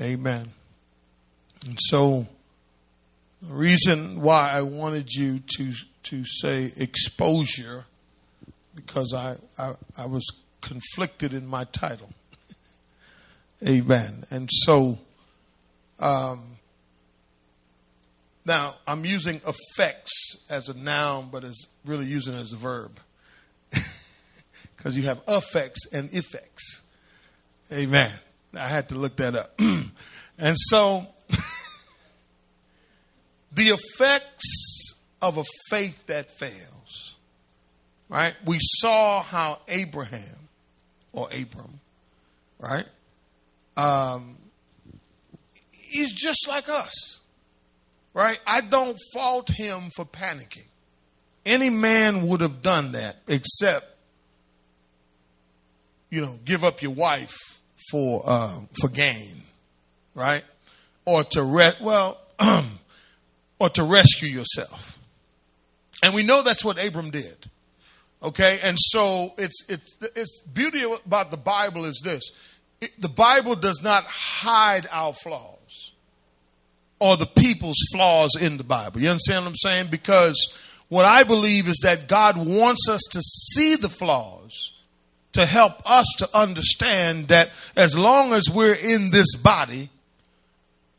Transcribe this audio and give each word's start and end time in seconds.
Amen. 0.00 0.52
And 1.66 1.78
so, 1.80 2.26
the 3.40 3.52
reason 3.52 4.20
why 4.20 4.50
I 4.50 4.62
wanted 4.62 5.12
you 5.12 5.40
to 5.56 5.72
to 6.04 6.24
say 6.24 6.72
exposure, 6.76 7.84
because 8.74 9.12
I 9.14 9.36
I, 9.58 9.74
I 9.96 10.06
was 10.06 10.24
conflicted 10.60 11.34
in 11.34 11.46
my 11.46 11.64
title. 11.64 12.10
Amen. 13.66 14.24
And 14.30 14.48
so, 14.50 14.98
um, 16.00 16.56
now 18.44 18.76
I'm 18.86 19.04
using 19.04 19.40
effects 19.46 20.36
as 20.50 20.68
a 20.68 20.78
noun, 20.78 21.28
but 21.30 21.44
it's 21.44 21.66
really 21.84 22.06
using 22.06 22.34
it 22.34 22.40
as 22.40 22.52
a 22.52 22.56
verb. 22.56 22.98
Because 24.76 24.96
you 24.96 25.04
have 25.04 25.20
effects 25.28 25.86
and 25.92 26.12
effects. 26.12 26.82
Amen. 27.72 28.10
I 28.54 28.68
had 28.68 28.88
to 28.90 28.94
look 28.94 29.16
that 29.16 29.34
up. 29.34 29.54
and 30.38 30.56
so, 30.56 31.06
the 33.52 33.64
effects 33.64 34.94
of 35.20 35.38
a 35.38 35.44
faith 35.70 36.06
that 36.06 36.30
fails, 36.38 37.14
right? 38.08 38.34
We 38.44 38.58
saw 38.60 39.22
how 39.22 39.60
Abraham, 39.68 40.48
or 41.12 41.28
Abram, 41.32 41.80
right? 42.58 42.86
Um, 43.76 44.36
he's 45.70 46.12
just 46.12 46.46
like 46.48 46.68
us, 46.68 47.20
right? 48.12 48.38
I 48.46 48.60
don't 48.60 48.98
fault 49.14 49.48
him 49.48 49.90
for 49.96 50.04
panicking. 50.04 50.66
Any 51.44 51.70
man 51.70 52.28
would 52.28 52.40
have 52.40 52.62
done 52.62 52.92
that 52.92 53.16
except, 53.26 53.86
you 56.10 56.20
know, 56.20 56.38
give 56.44 56.62
up 56.62 56.82
your 56.82 56.92
wife 56.92 57.36
for 57.90 58.22
uh, 58.24 58.60
for 58.80 58.88
gain, 58.88 59.42
right? 60.14 60.44
Or 61.04 61.24
to 61.24 61.42
re- 61.42 61.76
well, 61.80 62.20
or 63.58 63.70
to 63.70 63.84
rescue 63.84 64.28
yourself. 64.28 64.98
And 66.02 66.14
we 66.14 66.22
know 66.22 66.42
that's 66.42 66.64
what 66.64 66.84
Abram 66.84 67.10
did. 67.10 67.48
Okay, 68.22 68.60
and 68.62 68.76
so 68.78 69.32
it's 69.38 69.64
it's 69.68 69.96
it's 70.14 70.42
beauty 70.42 70.82
about 70.82 71.30
the 71.30 71.36
Bible 71.36 71.84
is 71.84 72.00
this: 72.04 72.22
it, 72.80 73.00
the 73.00 73.08
Bible 73.08 73.56
does 73.56 73.82
not 73.82 74.04
hide 74.04 74.86
our 74.90 75.12
flaws 75.12 75.92
or 77.02 77.16
the 77.16 77.26
people's 77.26 77.78
flaws 77.92 78.30
in 78.40 78.58
the 78.58 78.64
Bible. 78.64 79.00
You 79.00 79.10
understand 79.10 79.44
what 79.44 79.50
I'm 79.50 79.56
saying? 79.56 79.88
Because 79.90 80.36
what 80.88 81.04
I 81.04 81.24
believe 81.24 81.66
is 81.66 81.80
that 81.82 82.06
God 82.06 82.36
wants 82.36 82.88
us 82.88 83.00
to 83.10 83.20
see 83.20 83.74
the 83.74 83.88
flaws 83.88 84.71
to 85.32 85.46
help 85.46 85.74
us 85.90 86.06
to 86.18 86.28
understand 86.36 87.28
that 87.28 87.50
as 87.74 87.96
long 87.96 88.32
as 88.32 88.50
we're 88.50 88.74
in 88.74 89.10
this 89.10 89.34
body, 89.36 89.90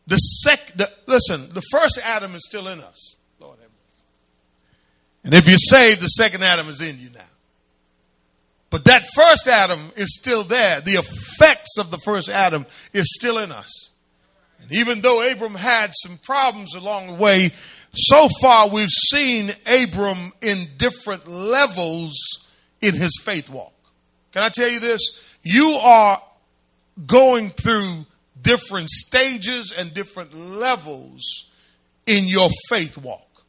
the 0.08 0.17
sec 0.17 0.73
the, 0.75 0.90
listen, 1.06 1.50
the 1.53 1.62
first 1.72 2.00
Adam 2.03 2.36
is 2.36 2.45
still 2.45 2.67
in 2.67 2.81
us. 2.81 3.16
Lord 3.40 3.59
have 3.59 3.70
mercy. 3.70 4.02
And 5.23 5.34
if 5.34 5.48
you're 5.48 5.58
saved, 5.58 6.02
the 6.02 6.08
second 6.08 6.44
Adam 6.44 6.67
is 6.67 6.81
in 6.81 7.00
you 7.00 7.09
now. 7.12 7.22
But 8.70 8.86
that 8.86 9.06
first 9.14 9.48
Adam 9.48 9.92
is 9.95 10.17
still 10.17 10.44
there. 10.44 10.81
The 10.81 10.94
effects 10.94 11.78
of 11.78 11.92
the 11.92 12.00
first 12.00 12.28
Adam 12.28 12.66
is 12.92 13.06
still 13.14 13.38
in 13.38 13.52
us. 13.52 13.92
And 14.59 14.72
even 14.72 15.02
though 15.02 15.30
Abram 15.30 15.53
had 15.53 15.92
some 15.94 16.18
problems 16.18 16.73
along 16.73 17.08
the 17.08 17.14
way, 17.14 17.52
so 17.94 18.28
far 18.42 18.70
we've 18.70 18.90
seen 18.90 19.52
Abram 19.68 20.31
in 20.42 20.70
different 20.78 21.28
levels 21.28 22.14
in 22.81 22.95
his 22.95 23.12
faith 23.23 23.50
walk. 23.50 23.73
Can 24.34 24.44
I 24.44 24.50
tell 24.50 24.70
you 24.70 24.80
this? 24.80 25.00
You 25.44 25.70
are 25.81 26.22
going 27.06 27.50
through 27.52 28.06
different 28.42 28.90
stages 28.90 29.73
and 29.75 29.94
different 29.94 30.34
levels 30.34 31.45
in 32.06 32.25
your 32.25 32.50
faith 32.70 32.98
walk. 32.98 33.45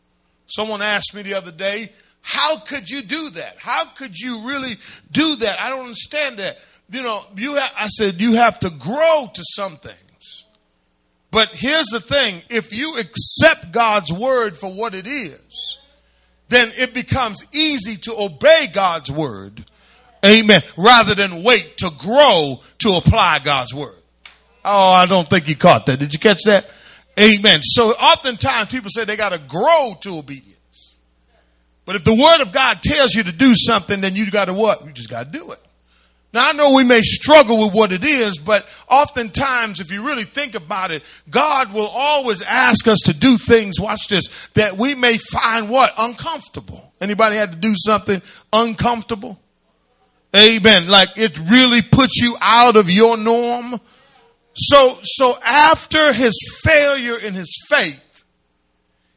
Someone 0.46 0.82
asked 0.82 1.14
me 1.14 1.22
the 1.22 1.34
other 1.34 1.50
day, 1.50 1.91
how 2.20 2.58
could 2.58 2.88
you 2.88 3.02
do 3.02 3.31
that? 3.31 3.56
How 3.59 3.84
could 3.86 4.16
you 4.16 4.47
really 4.47 4.76
do 5.10 5.36
that? 5.36 5.60
I 5.60 5.69
don't 5.69 5.81
understand 5.81 6.38
that. 6.38 6.59
You 6.91 7.03
know, 7.03 7.25
you 7.36 7.56
ha- 7.56 7.72
I 7.76 7.88
said 7.88 8.20
you 8.20 8.34
have 8.34 8.59
to 8.60 8.70
grow 8.70 9.28
to 9.32 9.42
some 9.56 9.78
things. 9.78 10.44
But 11.30 11.48
here's 11.48 11.86
the 11.86 12.00
thing, 12.00 12.42
if 12.48 12.72
you 12.72 12.97
accept 12.97 13.72
God's 13.72 14.12
word 14.12 14.56
for 14.56 14.72
what 14.72 14.94
it 14.94 15.06
is, 15.06 15.78
then 16.48 16.72
it 16.76 16.94
becomes 16.94 17.44
easy 17.53 17.97
to 17.97 18.14
obey 18.16 18.69
God's 18.72 19.10
word 19.10 19.64
Amen. 20.24 20.62
Rather 20.76 21.14
than 21.14 21.42
wait 21.42 21.76
to 21.78 21.90
grow 21.98 22.60
to 22.78 22.92
apply 22.92 23.40
God's 23.40 23.74
word. 23.74 23.96
Oh, 24.64 24.90
I 24.90 25.06
don't 25.06 25.28
think 25.28 25.48
you 25.48 25.56
caught 25.56 25.86
that. 25.86 25.98
Did 25.98 26.12
you 26.12 26.18
catch 26.18 26.44
that? 26.44 26.70
Amen. 27.18 27.60
So 27.62 27.90
oftentimes 27.92 28.70
people 28.70 28.90
say 28.90 29.04
they 29.04 29.16
got 29.16 29.30
to 29.30 29.38
grow 29.38 29.94
to 30.00 30.18
obedience. 30.18 30.98
But 31.84 31.96
if 31.96 32.04
the 32.04 32.14
word 32.14 32.40
of 32.40 32.50
God 32.50 32.82
tells 32.82 33.14
you 33.14 33.22
to 33.24 33.32
do 33.32 33.54
something, 33.54 34.00
then 34.00 34.16
you 34.16 34.30
got 34.30 34.46
to 34.46 34.54
what? 34.54 34.84
You 34.84 34.92
just 34.92 35.10
got 35.10 35.30
to 35.30 35.38
do 35.38 35.52
it. 35.52 35.60
Now 36.32 36.48
I 36.48 36.52
know 36.52 36.72
we 36.72 36.82
may 36.82 37.02
struggle 37.02 37.60
with 37.60 37.74
what 37.74 37.92
it 37.92 38.02
is, 38.02 38.38
but 38.38 38.66
oftentimes 38.88 39.78
if 39.78 39.92
you 39.92 40.04
really 40.04 40.24
think 40.24 40.56
about 40.56 40.91
it, 40.91 41.04
God 41.30 41.72
will 41.72 41.86
always 41.86 42.42
ask 42.42 42.88
us 42.88 42.98
to 43.04 43.14
do 43.14 43.36
things, 43.36 43.78
watch 43.78 44.08
this, 44.08 44.24
that 44.54 44.76
we 44.76 44.96
may 44.96 45.18
find 45.18 45.68
what? 45.68 45.92
Uncomfortable. 45.96 46.92
Anybody 47.00 47.36
had 47.36 47.52
to 47.52 47.56
do 47.56 47.74
something 47.76 48.20
uncomfortable? 48.52 49.38
Amen. 50.34 50.89
Like 50.89 51.11
it 51.17 51.39
really 51.39 51.83
puts 51.83 52.21
you 52.21 52.37
out 52.41 52.77
of 52.77 52.91
your 52.91 53.17
norm. 53.17 53.81
So, 54.55 54.99
so 55.03 55.37
after 55.45 56.12
his 56.12 56.34
failure 56.62 57.19
in 57.19 57.34
his 57.34 57.53
faith, 57.69 58.00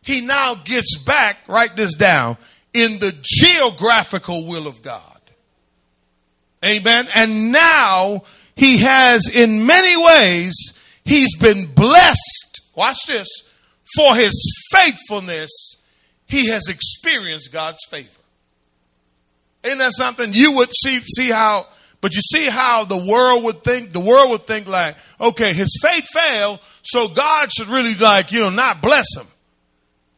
he 0.01 0.21
now 0.21 0.55
gets 0.55 0.97
back, 0.97 1.37
write 1.47 1.75
this 1.75 1.95
down, 1.95 2.37
in 2.73 2.99
the 2.99 3.13
geographical 3.23 4.45
will 4.45 4.67
of 4.67 4.81
God. 4.81 5.01
Amen. 6.63 7.07
And 7.13 7.51
now 7.51 8.23
he 8.55 8.79
has 8.79 9.27
in 9.27 9.65
many 9.65 9.95
ways, 10.01 10.55
he's 11.03 11.35
been 11.37 11.65
blessed. 11.65 12.61
Watch 12.75 13.05
this. 13.05 13.27
For 13.95 14.15
his 14.15 14.33
faithfulness, 14.71 15.51
he 16.25 16.47
has 16.47 16.67
experienced 16.67 17.51
God's 17.51 17.83
favor. 17.89 18.09
Isn't 19.63 19.79
that 19.79 19.93
something? 19.93 20.33
You 20.33 20.53
would 20.53 20.69
see 20.73 21.01
see 21.01 21.29
how, 21.29 21.67
but 22.01 22.15
you 22.15 22.21
see 22.21 22.47
how 22.47 22.85
the 22.85 22.97
world 22.97 23.43
would 23.43 23.63
think. 23.63 23.91
The 23.91 23.99
world 23.99 24.29
would 24.31 24.47
think 24.47 24.67
like, 24.67 24.95
okay, 25.19 25.53
his 25.53 25.77
faith 25.81 26.05
failed, 26.13 26.59
so 26.83 27.07
God 27.07 27.51
should 27.51 27.67
really 27.67 27.95
like 27.95 28.31
you 28.31 28.39
know 28.41 28.49
not 28.49 28.81
bless 28.81 29.05
him. 29.15 29.27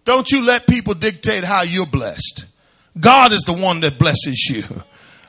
Don't 0.05 0.29
you 0.31 0.43
let 0.43 0.67
people 0.67 0.93
dictate 0.93 1.43
how 1.43 1.61
you're 1.61 1.85
blessed. 1.85 2.45
God 2.99 3.31
is 3.31 3.41
the 3.41 3.53
one 3.53 3.79
that 3.81 3.99
blesses 3.99 4.47
you. 4.49 4.83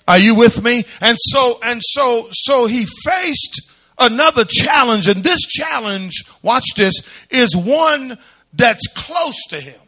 Are 0.09 0.19
you 0.19 0.35
with 0.35 0.63
me? 0.63 0.85
And 1.01 1.17
so 1.21 1.59
and 1.63 1.81
so 1.85 2.29
so 2.33 2.67
he 2.67 2.87
faced 3.05 3.63
another 3.99 4.45
challenge, 4.45 5.07
and 5.07 5.23
this 5.23 5.41
challenge, 5.41 6.25
watch 6.43 6.65
this, 6.77 6.95
is 7.31 7.55
one 7.55 8.19
that's 8.53 8.87
close 8.95 9.39
to 9.51 9.61
him. 9.61 9.79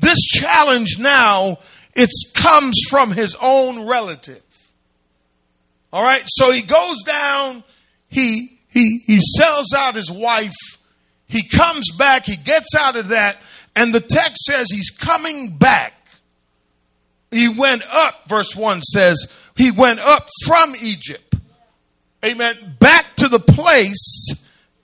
This 0.00 0.18
challenge 0.18 0.98
now 0.98 1.58
it 1.94 2.10
comes 2.34 2.76
from 2.88 3.12
his 3.12 3.36
own 3.40 3.86
relative. 3.86 4.42
All 5.92 6.02
right. 6.02 6.22
So 6.26 6.52
he 6.52 6.62
goes 6.62 7.02
down. 7.02 7.64
He, 8.08 8.60
he, 8.68 9.02
he 9.06 9.20
sells 9.20 9.72
out 9.76 9.94
his 9.94 10.10
wife. 10.10 10.54
He 11.26 11.48
comes 11.48 11.90
back. 11.96 12.26
He 12.26 12.36
gets 12.36 12.74
out 12.74 12.96
of 12.96 13.08
that. 13.08 13.38
And 13.74 13.94
the 13.94 14.00
text 14.00 14.44
says 14.44 14.68
he's 14.70 14.90
coming 14.90 15.56
back. 15.56 15.94
He 17.30 17.48
went 17.48 17.82
up, 17.88 18.28
verse 18.28 18.56
1 18.56 18.82
says, 18.82 19.28
he 19.56 19.70
went 19.70 20.00
up 20.00 20.28
from 20.44 20.74
Egypt. 20.80 21.34
Amen. 22.24 22.76
Back 22.80 23.16
to 23.16 23.28
the 23.28 23.38
place. 23.38 24.26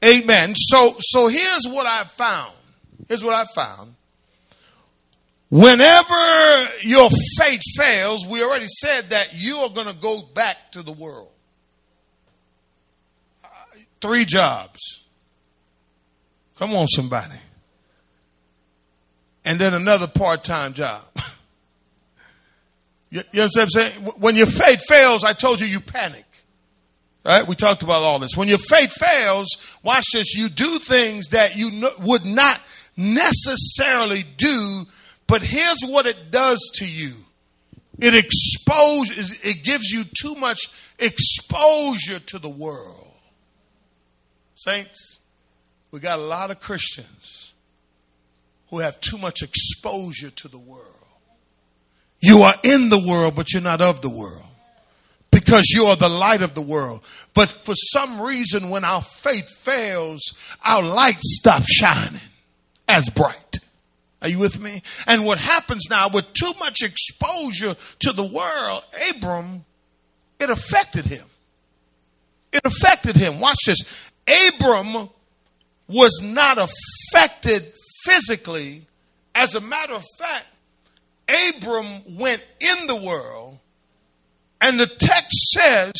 Amen. 0.05 0.55
So, 0.55 0.95
so 1.01 1.27
here's 1.27 1.65
what 1.67 1.87
I 1.87 2.05
found. 2.05 2.55
Here's 3.09 3.25
what 3.25 3.35
I 3.35 3.45
found. 3.55 3.95
Whenever 5.49 6.69
your 6.83 7.09
faith 7.39 7.61
fails, 7.77 8.27
we 8.27 8.43
already 8.43 8.67
said 8.67 9.11
that 9.11 9.35
you 9.35 9.59
are 9.59 9.71
going 9.71 9.87
to 9.87 9.95
go 9.95 10.23
back 10.23 10.57
to 10.73 10.83
the 10.83 10.93
world. 10.93 11.31
Three 14.01 14.25
jobs. 14.25 15.03
Come 16.59 16.75
on, 16.75 16.87
somebody. 16.89 17.37
And 19.45 19.61
then 19.61 19.75
another 19.75 20.09
part 20.09 20.43
time 20.43 20.73
job. 20.73 21.03
you, 23.11 23.23
you 23.33 23.43
understand 23.43 23.71
what 23.73 23.85
I'm 23.85 23.91
saying? 23.93 24.05
When 24.19 24.37
your 24.37 24.47
faith 24.47 24.83
fails, 24.89 25.23
I 25.23 25.33
told 25.33 25.61
you, 25.61 25.67
you 25.67 25.81
panic. 25.81 26.25
Right? 27.25 27.47
We 27.47 27.55
talked 27.55 27.83
about 27.83 28.03
all 28.03 28.19
this. 28.19 28.37
When 28.37 28.49
your 28.49 28.59
faith 28.59 28.93
fails, 28.93 29.49
watch 29.83 30.05
this, 30.13 30.35
you 30.35 30.49
do 30.49 30.79
things 30.79 31.29
that 31.29 31.57
you 31.57 31.89
would 32.01 32.25
not 32.25 32.61
necessarily 32.97 34.25
do 34.37 34.87
but 35.27 35.43
here's 35.43 35.83
what 35.83 36.07
it 36.07 36.31
does 36.31 36.61
to 36.75 36.87
you 36.87 37.15
it 37.99 38.15
exposes, 38.15 39.31
it 39.43 39.65
gives 39.65 39.91
you 39.91 40.05
too 40.05 40.35
much 40.35 40.59
exposure 40.99 42.19
to 42.19 42.39
the 42.39 42.49
world. 42.49 43.07
Saints, 44.55 45.21
we 45.91 46.01
got 46.01 46.19
a 46.19 46.23
lot 46.23 46.51
of 46.51 46.61
Christians 46.61 47.53
who 48.69 48.81
have 48.81 49.01
too 49.01 49.17
much 49.17 49.43
exposure 49.43 50.31
to 50.31 50.49
the 50.49 50.59
world. 50.59 50.83
You 52.21 52.43
are 52.43 52.55
in 52.63 52.89
the 52.89 53.01
world, 53.01 53.35
but 53.37 53.53
you're 53.53 53.63
not 53.63 53.81
of 53.81 54.03
the 54.03 54.11
world 54.11 54.43
because 55.31 55.65
you 55.75 55.87
are 55.87 55.97
the 55.97 56.09
light 56.09 56.43
of 56.43 56.55
the 56.55 56.63
world. 56.63 57.03
But 57.35 57.51
for 57.51 57.75
some 57.75 58.21
reason, 58.21 58.71
when 58.71 58.85
our 58.85 59.03
faith 59.03 59.49
fails, 59.59 60.23
our 60.65 60.83
light 60.83 61.21
stops 61.21 61.73
shining 61.73 62.21
as 62.89 63.09
bright. 63.11 63.59
Are 64.23 64.29
you 64.29 64.39
with 64.39 64.61
me? 64.61 64.83
And 65.07 65.25
what 65.25 65.39
happens 65.39 65.85
now 65.91 66.09
with 66.09 66.33
too 66.33 66.53
much 66.59 66.83
exposure 66.83 67.77
to 68.01 68.13
the 68.13 68.25
world, 68.25 68.83
Abram, 69.11 69.65
it 70.39 70.51
affected 70.51 71.07
him. 71.07 71.27
It 72.53 72.63
affected 72.65 73.17
him. 73.17 73.41
Watch 73.41 73.59
this. 73.67 73.79
Abram 74.27 75.11
was 75.89 76.21
not 76.23 76.59
affected 76.59 77.73
physically. 78.05 78.87
As 79.35 79.55
a 79.55 79.61
matter 79.61 79.95
of 79.95 80.05
fact, 80.19 80.47
Abram 81.29 82.17
went 82.19 82.43
in 82.61 82.87
the 82.87 82.97
world, 82.97 83.59
and 84.61 84.79
the 84.79 84.87
text 84.87 85.37
says 85.53 85.93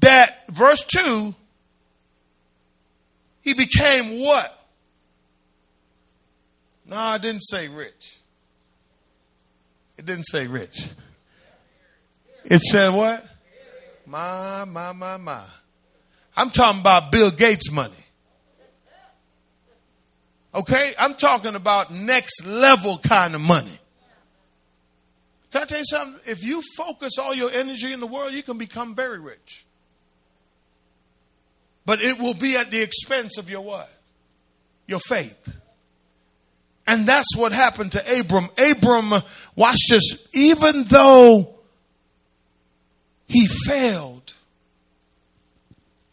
that, 0.00 0.46
verse 0.48 0.84
2, 0.84 1.34
he 3.40 3.54
became 3.54 4.20
what? 4.20 4.59
No, 6.90 6.96
I 6.96 7.18
didn't 7.18 7.42
say 7.42 7.68
rich. 7.68 8.18
It 9.96 10.04
didn't 10.06 10.24
say 10.24 10.48
rich. 10.48 10.88
It 12.44 12.60
said 12.62 12.88
what? 12.88 13.24
My, 14.06 14.64
my, 14.64 14.90
my, 14.90 15.16
my. 15.16 15.44
I'm 16.36 16.50
talking 16.50 16.80
about 16.80 17.12
Bill 17.12 17.30
Gates 17.30 17.70
money. 17.70 17.94
Okay? 20.52 20.94
I'm 20.98 21.14
talking 21.14 21.54
about 21.54 21.92
next 21.92 22.44
level 22.44 22.98
kind 22.98 23.36
of 23.36 23.40
money. 23.40 23.78
Can 25.52 25.62
I 25.62 25.66
tell 25.66 25.78
you 25.78 25.84
something? 25.84 26.20
If 26.26 26.42
you 26.42 26.60
focus 26.76 27.18
all 27.18 27.34
your 27.34 27.52
energy 27.52 27.92
in 27.92 28.00
the 28.00 28.06
world, 28.06 28.32
you 28.32 28.42
can 28.42 28.58
become 28.58 28.96
very 28.96 29.20
rich. 29.20 29.64
But 31.86 32.00
it 32.00 32.18
will 32.18 32.34
be 32.34 32.56
at 32.56 32.72
the 32.72 32.82
expense 32.82 33.38
of 33.38 33.48
your 33.48 33.60
what? 33.60 33.88
Your 34.88 35.00
faith. 35.00 35.59
And 36.90 37.06
that's 37.06 37.36
what 37.36 37.52
happened 37.52 37.92
to 37.92 38.18
Abram. 38.18 38.48
Abram, 38.58 39.22
watch 39.54 39.78
this, 39.88 40.26
even 40.32 40.82
though 40.82 41.54
he 43.28 43.46
failed, 43.46 44.34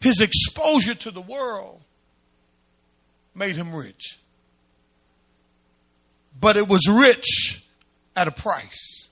his 0.00 0.20
exposure 0.20 0.94
to 0.94 1.10
the 1.10 1.20
world 1.20 1.80
made 3.34 3.56
him 3.56 3.74
rich. 3.74 4.20
But 6.40 6.56
it 6.56 6.68
was 6.68 6.88
rich 6.88 7.64
at 8.14 8.28
a 8.28 8.30
price. 8.30 9.08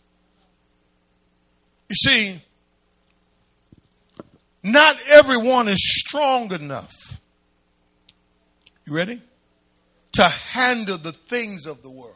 You 1.89 1.97
see, 1.97 2.43
not 4.63 4.99
everyone 5.09 5.67
is 5.67 5.81
strong 5.83 6.53
enough. 6.53 6.95
You 8.85 8.93
ready? 8.95 9.21
To 10.17 10.29
handle 10.29 10.97
the 10.97 11.13
things 11.13 11.67
of 11.67 11.83
the 11.83 11.91
world. 11.91 12.15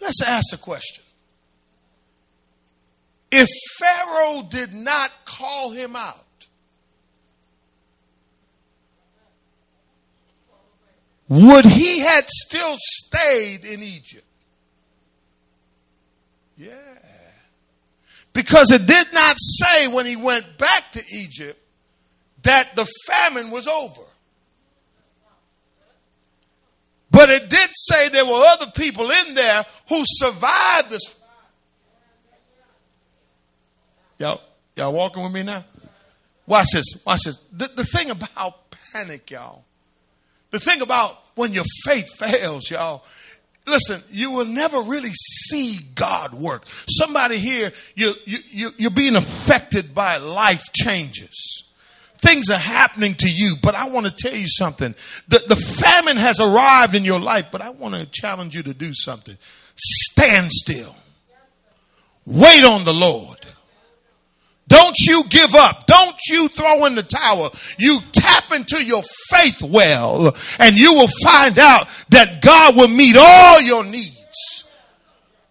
Let's 0.00 0.22
ask 0.22 0.54
a 0.54 0.56
question. 0.56 1.04
If 3.30 3.48
Pharaoh 3.78 4.46
did 4.48 4.72
not 4.72 5.10
call 5.26 5.72
him 5.72 5.94
out, 5.94 6.24
would 11.28 11.66
he 11.66 11.98
had 11.98 12.26
still 12.28 12.76
stayed 12.78 13.66
in 13.66 13.82
Egypt? 13.82 14.24
Yeah. 16.56 16.72
Because 18.32 18.70
it 18.70 18.86
did 18.86 19.12
not 19.12 19.36
say 19.38 19.86
when 19.86 20.06
he 20.06 20.16
went 20.16 20.56
back 20.56 20.92
to 20.92 21.02
Egypt 21.12 21.60
that 22.42 22.74
the 22.74 22.86
famine 23.06 23.50
was 23.50 23.66
over. 23.66 24.02
But 27.16 27.30
it 27.30 27.48
did 27.48 27.70
say 27.72 28.10
there 28.10 28.26
were 28.26 28.42
other 28.44 28.70
people 28.72 29.10
in 29.10 29.32
there 29.32 29.64
who 29.88 30.02
survived 30.04 30.90
this 30.90 31.16
Y'all, 34.18 34.42
y'all 34.76 34.92
walking 34.92 35.22
with 35.22 35.32
me 35.32 35.42
now? 35.42 35.64
Watch 36.46 36.68
this. 36.74 36.84
Watch 37.06 37.22
this. 37.24 37.38
The, 37.52 37.68
the 37.68 37.84
thing 37.84 38.10
about 38.10 38.70
panic, 38.92 39.30
y'all. 39.30 39.64
The 40.50 40.58
thing 40.58 40.82
about 40.82 41.18
when 41.34 41.52
your 41.52 41.64
faith 41.84 42.08
fails, 42.18 42.70
y'all. 42.70 43.02
Listen, 43.66 44.02
you 44.10 44.30
will 44.30 44.44
never 44.44 44.82
really 44.82 45.12
see 45.12 45.78
God 45.94 46.34
work. 46.34 46.64
Somebody 46.88 47.38
here, 47.38 47.72
you, 47.94 48.14
you, 48.26 48.70
you're 48.76 48.90
being 48.90 49.16
affected 49.16 49.94
by 49.94 50.18
life 50.18 50.64
changes. 50.74 51.64
Things 52.18 52.50
are 52.50 52.58
happening 52.58 53.14
to 53.16 53.28
you, 53.28 53.54
but 53.62 53.74
I 53.74 53.88
want 53.88 54.06
to 54.06 54.12
tell 54.12 54.36
you 54.36 54.48
something. 54.48 54.94
The, 55.28 55.42
the 55.48 55.56
famine 55.56 56.16
has 56.16 56.40
arrived 56.40 56.94
in 56.94 57.04
your 57.04 57.20
life, 57.20 57.46
but 57.52 57.62
I 57.62 57.70
want 57.70 57.94
to 57.94 58.06
challenge 58.06 58.54
you 58.54 58.62
to 58.64 58.74
do 58.74 58.92
something. 58.94 59.36
Stand 59.76 60.50
still. 60.50 60.94
Wait 62.24 62.64
on 62.64 62.84
the 62.84 62.94
Lord. 62.94 63.38
Don't 64.68 64.98
you 64.98 65.24
give 65.28 65.54
up. 65.54 65.86
Don't 65.86 66.16
you 66.28 66.48
throw 66.48 66.86
in 66.86 66.96
the 66.96 67.02
towel. 67.02 67.54
You 67.78 68.00
tap 68.10 68.50
into 68.52 68.84
your 68.84 69.02
faith 69.28 69.62
well 69.62 70.34
and 70.58 70.76
you 70.76 70.94
will 70.94 71.08
find 71.22 71.58
out 71.58 71.86
that 72.08 72.42
God 72.42 72.76
will 72.76 72.88
meet 72.88 73.16
all 73.16 73.60
your 73.60 73.84
needs. 73.84 74.64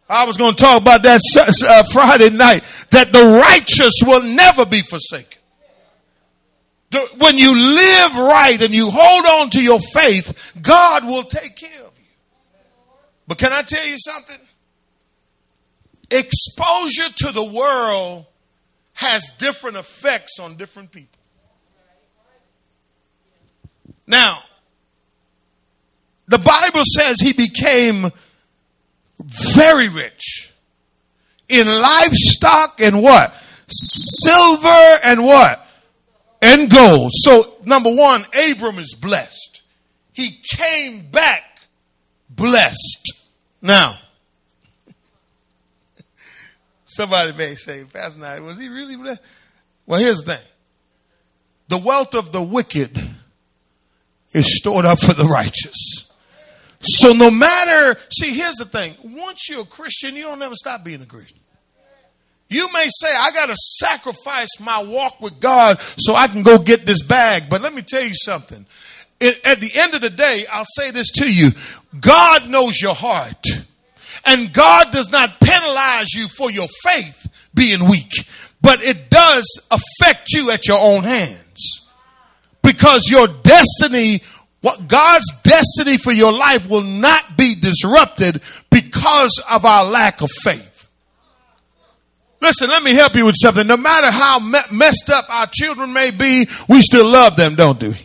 I 0.09 0.25
was 0.25 0.37
going 0.37 0.53
to 0.53 0.61
talk 0.61 0.81
about 0.81 1.01
that 1.03 1.21
uh, 1.37 1.83
Friday 1.91 2.29
night 2.29 2.63
that 2.91 3.11
the 3.11 3.41
righteous 3.41 3.93
will 4.05 4.21
never 4.21 4.65
be 4.65 4.81
forsaken. 4.81 5.39
When 7.17 7.37
you 7.37 7.55
live 7.55 8.15
right 8.15 8.61
and 8.61 8.73
you 8.73 8.89
hold 8.91 9.25
on 9.25 9.49
to 9.51 9.61
your 9.61 9.79
faith, 9.79 10.53
God 10.61 11.05
will 11.05 11.23
take 11.23 11.55
care 11.55 11.83
of 11.85 11.97
you. 11.97 12.05
But 13.27 13.37
can 13.37 13.51
I 13.53 13.61
tell 13.63 13.85
you 13.85 13.97
something? 13.97 14.37
Exposure 16.11 17.09
to 17.17 17.31
the 17.31 17.43
world 17.43 18.25
has 18.93 19.31
different 19.37 19.77
effects 19.77 20.39
on 20.39 20.55
different 20.55 20.91
people. 20.91 21.19
Now, 24.07 24.39
the 26.27 26.37
Bible 26.37 26.83
says 26.95 27.19
he 27.19 27.33
became 27.33 28.11
very 29.19 29.89
rich 29.89 30.53
in 31.49 31.67
livestock 31.67 32.79
and 32.79 33.01
what? 33.01 33.33
Silver 33.67 34.99
and 35.03 35.23
what? 35.23 35.64
And 36.41 36.69
gold. 36.69 37.11
So, 37.13 37.55
number 37.65 37.93
one, 37.93 38.25
Abram 38.33 38.77
is 38.79 38.93
blessed. 38.93 39.61
He 40.13 40.39
came 40.51 41.09
back 41.09 41.43
blessed. 42.29 43.13
Now, 43.61 43.97
Somebody 46.85 47.33
may 47.33 47.55
say, 47.55 47.83
Pastor 47.83 48.41
was 48.41 48.59
he 48.59 48.69
really 48.69 48.95
blessed? 48.95 49.19
Well, 49.85 49.99
here's 49.99 50.19
the 50.19 50.35
thing. 50.35 50.45
The 51.67 51.77
wealth 51.79 52.13
of 52.13 52.31
the 52.31 52.41
wicked 52.41 52.97
is 54.31 54.57
stored 54.57 54.85
up 54.85 54.99
for 54.99 55.13
the 55.13 55.25
righteous. 55.25 56.11
So 56.81 57.13
no 57.13 57.31
matter, 57.31 57.99
see, 58.11 58.33
here's 58.33 58.55
the 58.55 58.65
thing. 58.65 58.95
Once 59.03 59.49
you're 59.49 59.61
a 59.61 59.65
Christian, 59.65 60.15
you 60.15 60.23
don't 60.23 60.41
ever 60.41 60.55
stop 60.55 60.83
being 60.83 61.01
a 61.01 61.05
Christian. 61.05 61.39
You 62.47 62.71
may 62.71 62.87
say, 62.99 63.13
I 63.13 63.31
got 63.31 63.47
to 63.47 63.55
sacrifice 63.55 64.59
my 64.59 64.83
walk 64.83 65.19
with 65.19 65.39
God 65.39 65.79
so 65.97 66.15
I 66.15 66.27
can 66.27 66.43
go 66.43 66.57
get 66.59 66.85
this 66.85 67.01
bag. 67.01 67.49
But 67.49 67.61
let 67.61 67.73
me 67.73 67.81
tell 67.81 68.03
you 68.03 68.13
something. 68.13 68.65
It, 69.19 69.39
at 69.43 69.61
the 69.61 69.73
end 69.73 69.93
of 69.93 70.01
the 70.01 70.09
day, 70.09 70.45
I'll 70.51 70.65
say 70.75 70.91
this 70.91 71.09
to 71.13 71.31
you. 71.31 71.51
God 71.99 72.47
knows 72.47 72.79
your 72.79 72.95
heart. 72.95 73.45
And 74.25 74.51
God 74.53 74.91
does 74.91 75.09
not 75.09 75.39
penalize 75.39 76.13
you 76.13 76.27
for 76.27 76.51
your 76.51 76.67
faith 76.83 77.27
being 77.53 77.87
weak, 77.89 78.27
but 78.61 78.81
it 78.83 79.09
does 79.09 79.45
affect 79.71 80.31
you 80.33 80.51
at 80.51 80.67
your 80.67 80.81
own 80.81 81.03
hands. 81.03 81.81
Because 82.61 83.07
your 83.09 83.27
destiny, 83.27 84.23
what 84.61 84.87
God's 84.87 85.31
destiny 85.43 85.97
for 85.97 86.11
your 86.11 86.33
life 86.33 86.67
will 86.67 86.81
not 86.81 87.37
be 87.37 87.55
disrupted 87.55 88.41
because 88.71 89.41
of 89.49 89.63
our 89.63 89.85
lack 89.85 90.21
of 90.21 90.29
faith. 90.43 90.74
Listen, 92.41 92.69
let 92.69 92.83
me 92.83 92.93
help 92.93 93.15
you 93.15 93.25
with 93.25 93.35
something. 93.41 93.65
No 93.65 93.77
matter 93.77 94.11
how 94.11 94.39
me- 94.39 94.59
messed 94.71 95.09
up 95.09 95.25
our 95.29 95.47
children 95.51 95.93
may 95.93 96.11
be, 96.11 96.47
we 96.67 96.81
still 96.81 97.07
love 97.07 97.35
them, 97.35 97.55
don't 97.55 97.81
we? 97.81 97.97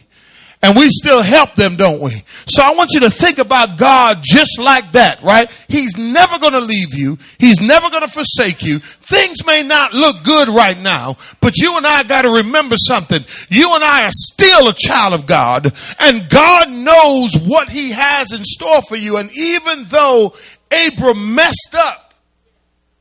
And 0.63 0.77
we 0.77 0.91
still 0.91 1.23
help 1.23 1.55
them, 1.55 1.77
don't 1.77 2.03
we? 2.03 2.23
So 2.47 2.63
I 2.63 2.75
want 2.75 2.91
you 2.93 3.01
to 3.01 3.11
think 3.11 3.39
about 3.39 3.79
God 3.79 4.19
just 4.23 4.59
like 4.59 4.93
that, 4.93 5.23
right? 5.23 5.51
He's 5.69 5.97
never 5.97 6.39
going 6.39 6.53
to 6.53 6.61
leave 6.61 6.95
you. 6.95 7.19
He's 7.39 7.63
never 7.63 7.89
going 7.89 8.03
to 8.03 8.09
forsake 8.09 8.63
you. 8.63 8.79
Things 8.79 9.45
may 9.47 9.63
not 9.63 9.95
look 9.95 10.23
good 10.23 10.49
right 10.49 10.79
now, 10.79 11.17
but 11.41 11.57
you 11.57 11.79
and 11.79 11.87
I 11.87 12.03
got 12.03 12.23
to 12.23 12.31
remember 12.31 12.77
something. 12.77 13.25
You 13.49 13.75
and 13.75 13.83
I 13.83 14.05
are 14.05 14.13
still 14.13 14.69
a 14.69 14.75
child 14.75 15.15
of 15.15 15.25
God 15.25 15.73
and 15.99 16.29
God 16.29 16.71
knows 16.71 17.35
what 17.37 17.71
he 17.71 17.93
has 17.93 18.33
in 18.33 18.45
store 18.45 18.83
for 18.83 18.97
you. 18.97 19.17
And 19.17 19.31
even 19.33 19.85
though 19.85 20.35
Abram 20.71 21.35
messed 21.35 21.75
up, 21.75 22.13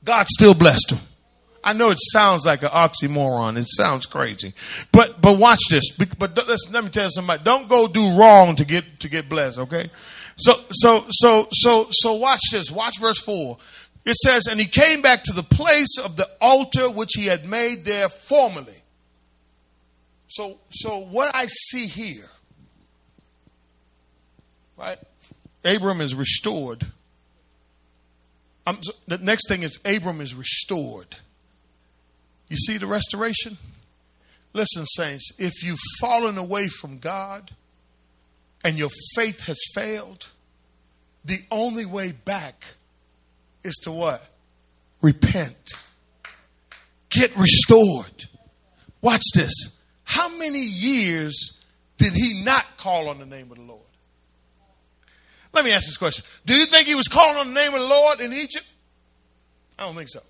God 0.06 0.28
still 0.28 0.54
blessed 0.54 0.92
him. 0.92 1.00
I 1.70 1.74
know 1.74 1.92
it 1.92 2.00
sounds 2.02 2.48
like 2.48 2.64
an 2.64 2.70
oxymoron. 2.70 3.56
It 3.56 3.68
sounds 3.70 4.08
crazy, 4.08 4.56
but 4.92 5.22
but 5.22 5.38
watch 5.38 5.60
this. 5.70 5.92
But 5.92 6.36
let 6.36 6.84
me 6.84 6.90
tell 6.90 7.04
you 7.04 7.12
something. 7.12 7.38
Don't 7.44 7.70
go 7.70 7.88
do 7.88 8.18
wrong 8.18 8.56
to 8.56 8.66
get 8.66 9.02
to 9.02 9.08
get 9.08 9.30
blessed. 9.30 9.60
Okay. 9.60 9.92
So 10.38 10.54
so 10.72 11.06
so 11.12 11.48
so 11.52 11.88
so 11.92 12.14
watch 12.16 12.42
this. 12.52 12.72
Watch 12.72 13.00
verse 13.00 13.20
four. 13.20 13.60
It 14.04 14.16
says, 14.16 14.48
and 14.48 14.60
he 14.60 14.66
came 14.66 15.04
back 15.04 15.22
to 15.26 15.32
the 15.32 15.44
place 15.44 16.00
of 16.04 16.16
the 16.16 16.28
altar 16.42 16.90
which 16.90 17.12
he 17.16 17.28
had 17.28 17.48
made 17.48 17.86
there 17.86 18.10
formerly. 18.10 18.82
So 20.28 20.58
so 20.72 20.98
what 20.98 21.36
I 21.36 21.46
see 21.46 21.86
here, 21.86 22.32
right? 24.76 24.98
Abram 25.64 26.02
is 26.02 26.16
restored. 26.16 26.88
I'm, 28.66 28.80
the 29.08 29.20
next 29.20 29.48
thing 29.48 29.62
is 29.62 29.78
Abram 29.86 30.20
is 30.20 30.34
restored. 30.34 31.16
You 32.50 32.58
see 32.58 32.78
the 32.78 32.88
restoration? 32.88 33.58
Listen, 34.54 34.86
saints, 34.86 35.32
if 35.38 35.64
you've 35.64 35.80
fallen 36.00 36.38
away 36.38 36.68
from 36.68 36.98
God 36.98 37.52
and 38.64 38.78
your 38.78 38.90
faith 39.16 39.42
has 39.42 39.60
failed, 39.74 40.28
the 41.24 41.40
only 41.52 41.86
way 41.86 42.12
back 42.12 42.64
is 43.64 43.76
to 43.84 43.92
what? 43.92 44.26
Repent. 45.02 45.72
Get 47.10 47.36
restored. 47.38 48.26
Watch 49.02 49.24
this. 49.34 49.54
How 50.04 50.30
many 50.30 50.62
years 50.62 51.56
did 51.98 52.14
he 52.14 52.44
not 52.44 52.66
call 52.78 53.10
on 53.10 53.20
the 53.20 53.26
name 53.26 53.52
of 53.52 53.58
the 53.58 53.64
Lord? 53.64 53.82
Let 55.54 55.66
me 55.66 55.72
ask 55.72 55.86
this 55.86 55.98
question. 55.98 56.26
Do 56.46 56.56
you 56.56 56.66
think 56.66 56.88
he 56.88 56.96
was 56.96 57.08
calling 57.08 57.38
on 57.38 57.48
the 57.48 57.54
name 57.54 57.74
of 57.74 57.82
the 57.82 57.88
Lord 57.88 58.20
in 58.22 58.34
Egypt? 58.34 58.66
I 59.78 59.84
don't 59.84 59.96
think 59.96 60.10
so. 60.10 60.22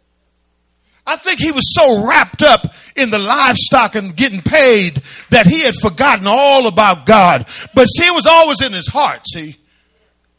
I 1.10 1.16
think 1.16 1.40
he 1.40 1.52
was 1.52 1.74
so 1.74 2.08
wrapped 2.08 2.44
up 2.44 2.72
in 2.96 3.10
the 3.10 3.18
livestock 3.18 3.96
and 3.96 4.16
getting 4.16 4.42
paid 4.42 5.02
that 5.32 5.48
he 5.48 5.62
had 5.62 5.74
forgotten 5.74 6.28
all 6.28 6.68
about 6.68 7.08
God. 7.08 7.48
But 7.74 7.86
see, 7.86 8.06
it 8.06 8.14
was 8.14 8.28
always 8.28 8.62
in 8.62 8.74
his 8.74 8.88
heart, 8.88 9.22
see. 9.28 9.58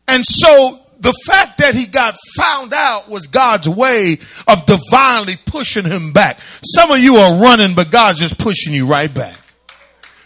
And 0.06 0.24
so 0.24 0.78
the 1.00 1.12
fact 1.26 1.58
that 1.58 1.74
he 1.74 1.86
got 1.86 2.16
found 2.36 2.72
out 2.72 3.08
was 3.08 3.26
God's 3.26 3.68
way 3.68 4.20
of 4.46 4.64
divinely 4.64 5.34
pushing 5.44 5.86
him 5.86 6.12
back. 6.12 6.38
Some 6.64 6.92
of 6.92 7.00
you 7.00 7.16
are 7.16 7.42
running, 7.42 7.74
but 7.74 7.90
God's 7.90 8.20
just 8.20 8.38
pushing 8.38 8.72
you 8.72 8.86
right 8.86 9.12
back. 9.12 9.38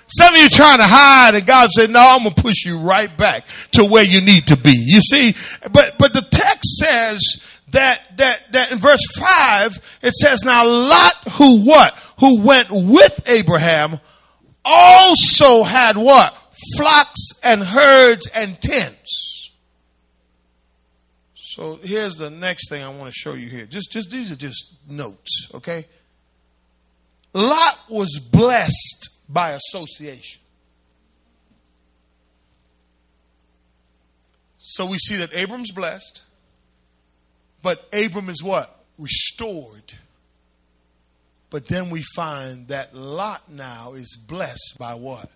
Some 0.09 0.35
of 0.35 0.41
you 0.41 0.51
trying 0.51 0.79
to 0.79 0.87
hide 0.87 1.35
and 1.37 1.47
God 1.47 1.71
said, 1.71 1.89
no, 1.89 2.01
I'm 2.01 2.25
to 2.25 2.43
push 2.43 2.67
you 2.67 2.81
right 2.81 3.15
back 3.17 3.47
to 3.73 3.85
where 3.87 4.05
you 4.05 4.21
need 4.21 4.49
to 4.49 4.59
be. 4.59 4.75
You 4.77 5.01
see, 5.01 5.35
but, 5.73 5.97
but 5.99 6.13
the 6.13 6.21
text 6.31 6.77
says 6.77 7.21
that, 7.75 8.17
that, 8.17 8.53
that 8.53 8.73
in 8.73 8.79
verse 8.79 9.05
5, 9.17 9.79
it 10.03 10.15
says, 10.15 10.43
Now 10.45 10.67
Lot, 10.67 11.15
who 11.33 11.63
what? 11.63 11.95
Who 12.21 12.41
went 12.41 12.71
with 12.71 13.29
Abraham, 13.29 14.01
also 14.65 15.63
had 15.63 15.97
what? 15.97 16.37
Flocks 16.77 17.31
and 17.43 17.63
herds 17.63 18.29
and 18.35 18.61
tents. 18.61 19.51
So 21.35 21.79
here's 21.83 22.17
the 22.17 22.31
next 22.31 22.69
thing 22.69 22.83
I 22.83 22.89
want 22.89 23.13
to 23.13 23.17
show 23.17 23.35
you 23.35 23.49
here. 23.49 23.67
Just, 23.67 23.93
just 23.93 24.11
these 24.11 24.33
are 24.33 24.37
just 24.37 24.75
notes, 24.89 25.51
okay? 25.55 25.87
Lot 27.33 27.75
was 27.89 28.19
blessed 28.19 29.11
by 29.29 29.51
association. 29.53 30.41
So 34.59 34.87
we 34.87 34.99
see 34.99 35.17
that 35.17 35.33
Abram's 35.33 35.71
blessed. 35.71 36.23
But 37.65 37.89
Abram 37.95 38.29
is 38.29 38.43
what? 38.43 38.79
Restored. 38.99 39.95
But 41.49 41.67
then 41.67 41.89
we 41.89 42.03
find 42.15 42.69
that 42.69 42.95
Lot 42.95 43.51
now 43.51 43.95
is 43.95 44.19
blessed 44.19 44.77
by 44.79 44.95
what? 44.95 45.31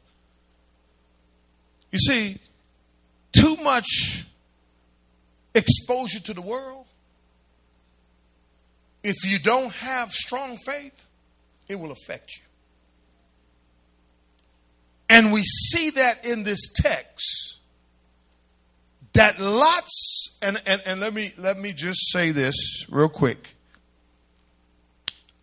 You 1.91 1.99
see, 1.99 2.39
too 3.33 3.57
much 3.57 4.27
exposure 5.55 6.21
to 6.21 6.35
the 6.35 6.43
world. 6.43 6.85
If 9.03 9.25
you 9.25 9.39
don't 9.39 9.73
have 9.73 10.11
strong 10.11 10.59
faith, 10.59 11.07
it 11.67 11.81
will 11.81 11.93
affect 11.93 12.37
you. 12.37 12.43
And 15.09 15.33
we 15.33 15.45
see 15.45 15.91
that 15.91 16.27
in 16.27 16.43
this 16.43 16.61
text 16.77 17.58
that 19.19 19.41
lots 19.41 20.39
and, 20.41 20.63
and, 20.65 20.81
and 20.87 21.01
let 21.01 21.13
me 21.13 21.33
let 21.37 21.59
me 21.59 21.73
just 21.73 22.13
say 22.13 22.31
this 22.31 22.55
real 22.89 23.09
quick. 23.09 23.57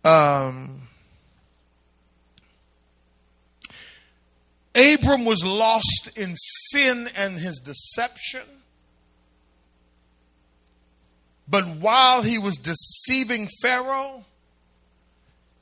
Um, 0.02 0.88
Abram 4.74 5.26
was 5.26 5.44
lost 5.44 6.08
in 6.16 6.34
sin 6.36 7.10
and 7.14 7.38
his 7.38 7.58
deception. 7.58 8.46
But 11.46 11.66
while 11.66 12.22
he 12.22 12.38
was 12.38 12.56
deceiving 12.56 13.46
Pharaoh, 13.60 14.24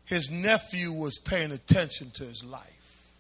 his 0.04 0.30
nephew 0.30 0.92
was 0.92 1.18
paying 1.18 1.50
attention 1.50 2.12
to 2.12 2.24
his 2.24 2.44
life. 2.44 3.10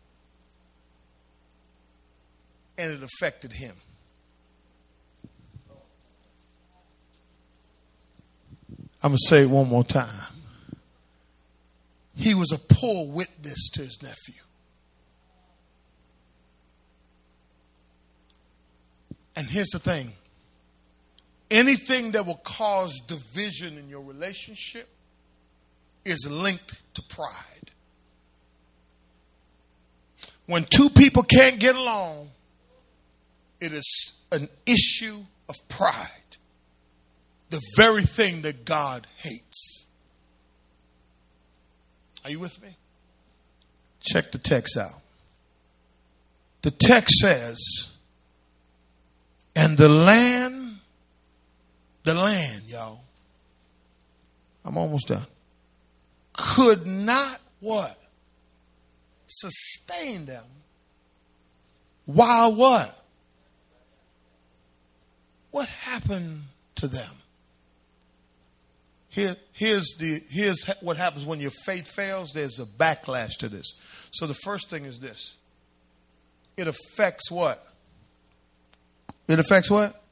And 2.78 2.92
it 2.92 3.02
affected 3.02 3.54
him. 3.54 3.74
I'm 9.04 9.10
going 9.10 9.18
to 9.18 9.28
say 9.28 9.42
it 9.42 9.50
one 9.50 9.68
more 9.68 9.84
time. 9.84 10.08
He 12.16 12.32
was 12.32 12.52
a 12.52 12.58
poor 12.58 13.06
witness 13.06 13.68
to 13.74 13.82
his 13.82 14.02
nephew. 14.02 14.40
And 19.36 19.46
here's 19.46 19.68
the 19.68 19.78
thing 19.78 20.12
anything 21.50 22.12
that 22.12 22.24
will 22.24 22.40
cause 22.44 22.98
division 23.06 23.76
in 23.76 23.90
your 23.90 24.00
relationship 24.00 24.88
is 26.06 26.26
linked 26.26 26.74
to 26.94 27.02
pride. 27.02 27.72
When 30.46 30.64
two 30.64 30.88
people 30.88 31.24
can't 31.24 31.58
get 31.58 31.76
along, 31.76 32.30
it 33.60 33.74
is 33.74 34.14
an 34.32 34.48
issue 34.64 35.24
of 35.46 35.56
pride 35.68 36.23
the 37.50 37.60
very 37.76 38.02
thing 38.02 38.42
that 38.42 38.64
God 38.64 39.06
hates. 39.16 39.86
Are 42.24 42.30
you 42.30 42.38
with 42.38 42.60
me? 42.62 42.76
Check 44.00 44.32
the 44.32 44.38
text 44.38 44.76
out. 44.76 45.00
The 46.62 46.70
text 46.70 47.18
says, 47.20 47.58
and 49.54 49.76
the 49.76 49.88
land, 49.88 50.78
the 52.04 52.14
land, 52.14 52.62
y'all, 52.66 53.00
I'm 54.64 54.78
almost 54.78 55.08
done, 55.08 55.26
could 56.32 56.86
not 56.86 57.40
what? 57.60 57.98
Sustain 59.26 60.26
them. 60.26 60.44
While 62.06 62.54
what? 62.54 63.04
What 65.50 65.68
happened 65.68 66.44
to 66.76 66.88
them? 66.88 67.10
Here, 69.14 69.36
here's, 69.52 69.94
the, 70.00 70.24
here's 70.28 70.64
what 70.80 70.96
happens 70.96 71.24
when 71.24 71.38
your 71.38 71.52
faith 71.64 71.86
fails. 71.86 72.32
There's 72.32 72.58
a 72.58 72.66
backlash 72.66 73.36
to 73.38 73.48
this. 73.48 73.74
So 74.10 74.26
the 74.26 74.34
first 74.34 74.68
thing 74.68 74.84
is 74.84 74.98
this 74.98 75.36
it 76.56 76.66
affects 76.66 77.30
what? 77.30 77.64
It 79.28 79.38
affects 79.38 79.70
what? 79.70 80.02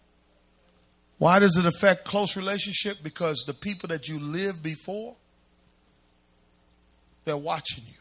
Why 1.19 1.41
does 1.41 1.57
it 1.57 1.67
affect 1.67 2.05
close 2.05 2.37
relationship? 2.37 2.99
Because 3.03 3.43
the 3.45 3.55
people 3.55 3.89
that 3.89 4.07
you 4.07 4.21
live 4.21 4.63
before, 4.63 5.17
they're 7.25 7.37
watching 7.37 7.83
you. 7.89 7.99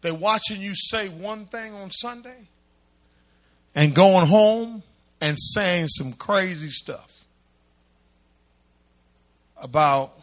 They're 0.00 0.14
watching 0.14 0.62
you 0.62 0.72
say 0.74 1.10
one 1.10 1.44
thing 1.44 1.74
on 1.74 1.90
Sunday 1.90 2.48
and 3.74 3.94
going 3.94 4.26
home 4.26 4.82
and 5.20 5.36
saying 5.38 5.88
some 5.88 6.14
crazy 6.14 6.70
stuff 6.70 7.19
about 9.60 10.18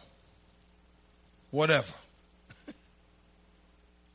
whatever. 1.50 1.92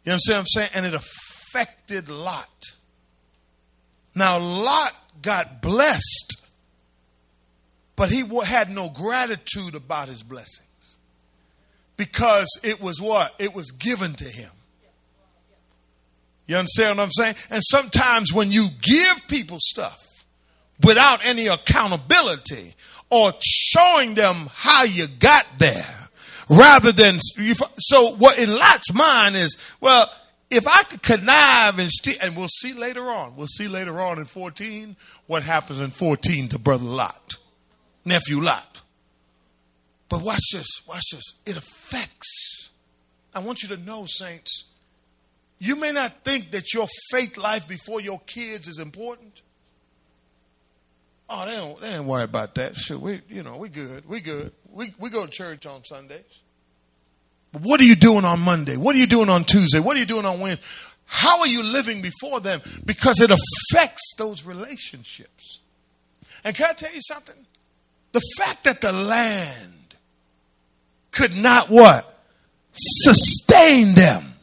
you 0.04 0.12
understand 0.12 0.36
what 0.36 0.40
I'm 0.40 0.46
saying? 0.48 0.70
And 0.74 0.86
it 0.86 0.94
affected 0.94 2.10
Lot. 2.10 2.50
Now, 4.16 4.38
Lot 4.38 4.94
got 5.22 5.62
blessed, 5.62 6.38
but 7.96 8.12
he 8.12 8.24
had 8.46 8.70
no 8.70 8.90
gratitude 8.90 9.76
about 9.76 10.08
his 10.08 10.24
blessings 10.24 10.98
because 11.98 12.48
it 12.64 12.82
was 12.82 13.02
what? 13.02 13.34
It 13.40 13.56
was 13.56 13.72
given 13.72 14.14
to 14.16 14.26
him. 14.26 14.52
You 16.46 16.58
understand 16.58 16.98
what 16.98 17.06
I'm 17.06 17.12
saying? 17.12 17.36
And 17.50 17.62
sometimes 17.64 18.34
when 18.34 18.52
you 18.52 18.68
give 18.82 19.28
people 19.28 19.58
stuff 19.62 19.98
without 20.84 21.26
any 21.26 21.48
accountability 21.48 22.76
or 23.14 23.32
showing 23.46 24.16
them 24.16 24.50
how 24.52 24.84
you 24.84 25.06
got 25.06 25.46
there, 25.60 26.10
rather 26.50 26.92
than 26.92 27.20
so 27.78 28.16
what 28.16 28.40
in 28.40 28.50
Lot's 28.50 28.92
mind 28.92 29.36
is, 29.36 29.56
well, 29.80 30.12
if 30.50 30.68
I 30.68 30.82
could 30.82 31.04
connive 31.04 31.78
and 31.78 31.92
steal, 31.92 32.16
and 32.20 32.36
we'll 32.36 32.48
see 32.48 32.74
later 32.74 33.12
on, 33.12 33.36
we'll 33.36 33.46
see 33.46 33.68
later 33.68 34.02
on 34.02 34.18
in 34.18 34.26
14 34.26 34.96
what 35.28 35.44
happens 35.44 35.80
in 35.80 35.92
14 35.92 36.50
to 36.50 36.58
brother 36.58 36.86
Lot, 36.86 37.36
nephew 38.04 38.42
Lot. 38.42 38.82
But 40.10 40.24
watch 40.24 40.42
this, 40.52 40.68
watch 40.88 41.04
this. 41.12 41.24
It 41.46 41.56
affects. 41.56 42.72
I 43.36 43.42
want 43.42 43.62
you 43.62 43.70
to 43.70 43.78
know, 43.78 44.08
saints, 44.08 44.66
you 45.60 45.76
may 45.76 45.92
not 45.92 46.24
think 46.24 46.50
that 46.50 46.74
your 46.74 46.88
faith 47.12 47.38
life 47.38 47.68
before 47.68 48.02
your 48.02 48.22
kids 48.22 48.68
is 48.68 48.80
important. 48.80 49.44
Oh, 51.36 51.46
they 51.46 51.56
don't, 51.56 51.82
they 51.82 51.88
ain't 51.96 52.06
worry 52.06 52.24
about 52.24 52.56
that. 52.56 52.76
Sure, 52.76 52.98
we, 52.98 53.22
you 53.28 53.42
know, 53.42 53.58
we 53.58 53.70
good. 53.70 54.08
We 54.08 54.20
good. 54.20 54.52
We, 54.72 54.94
we 55.00 55.10
go 55.10 55.26
to 55.26 55.32
church 55.32 55.66
on 55.66 55.84
Sundays. 55.84 56.22
But 57.52 57.64
what 57.64 57.80
are 57.80 57.86
you 57.86 57.96
doing 57.96 58.26
on 58.26 58.40
Monday? 58.40 58.78
What 58.78 58.96
are 58.96 59.00
you 59.00 59.08
doing 59.08 59.30
on 59.30 59.44
Tuesday? 59.44 59.80
What 59.80 59.98
are 59.98 60.00
you 60.00 60.06
doing 60.06 60.26
on 60.26 60.40
Wednesday? 60.40 60.64
How 61.06 61.40
are 61.40 61.48
you 61.48 61.64
living 61.64 62.02
before 62.02 62.40
them? 62.40 62.62
Because 62.86 63.20
it 63.20 63.32
affects 63.32 64.14
those 64.18 64.46
relationships. 64.46 65.60
And 66.44 66.56
can 66.56 66.68
I 66.70 66.74
tell 66.74 66.94
you 66.94 67.02
something? 67.02 67.36
The 68.12 68.22
fact 68.38 68.66
that 68.66 68.82
the 68.82 68.94
land 68.94 69.96
could 71.12 71.36
not 71.36 71.70
what? 71.70 72.10
Sustain 72.74 73.94
them 73.94 74.34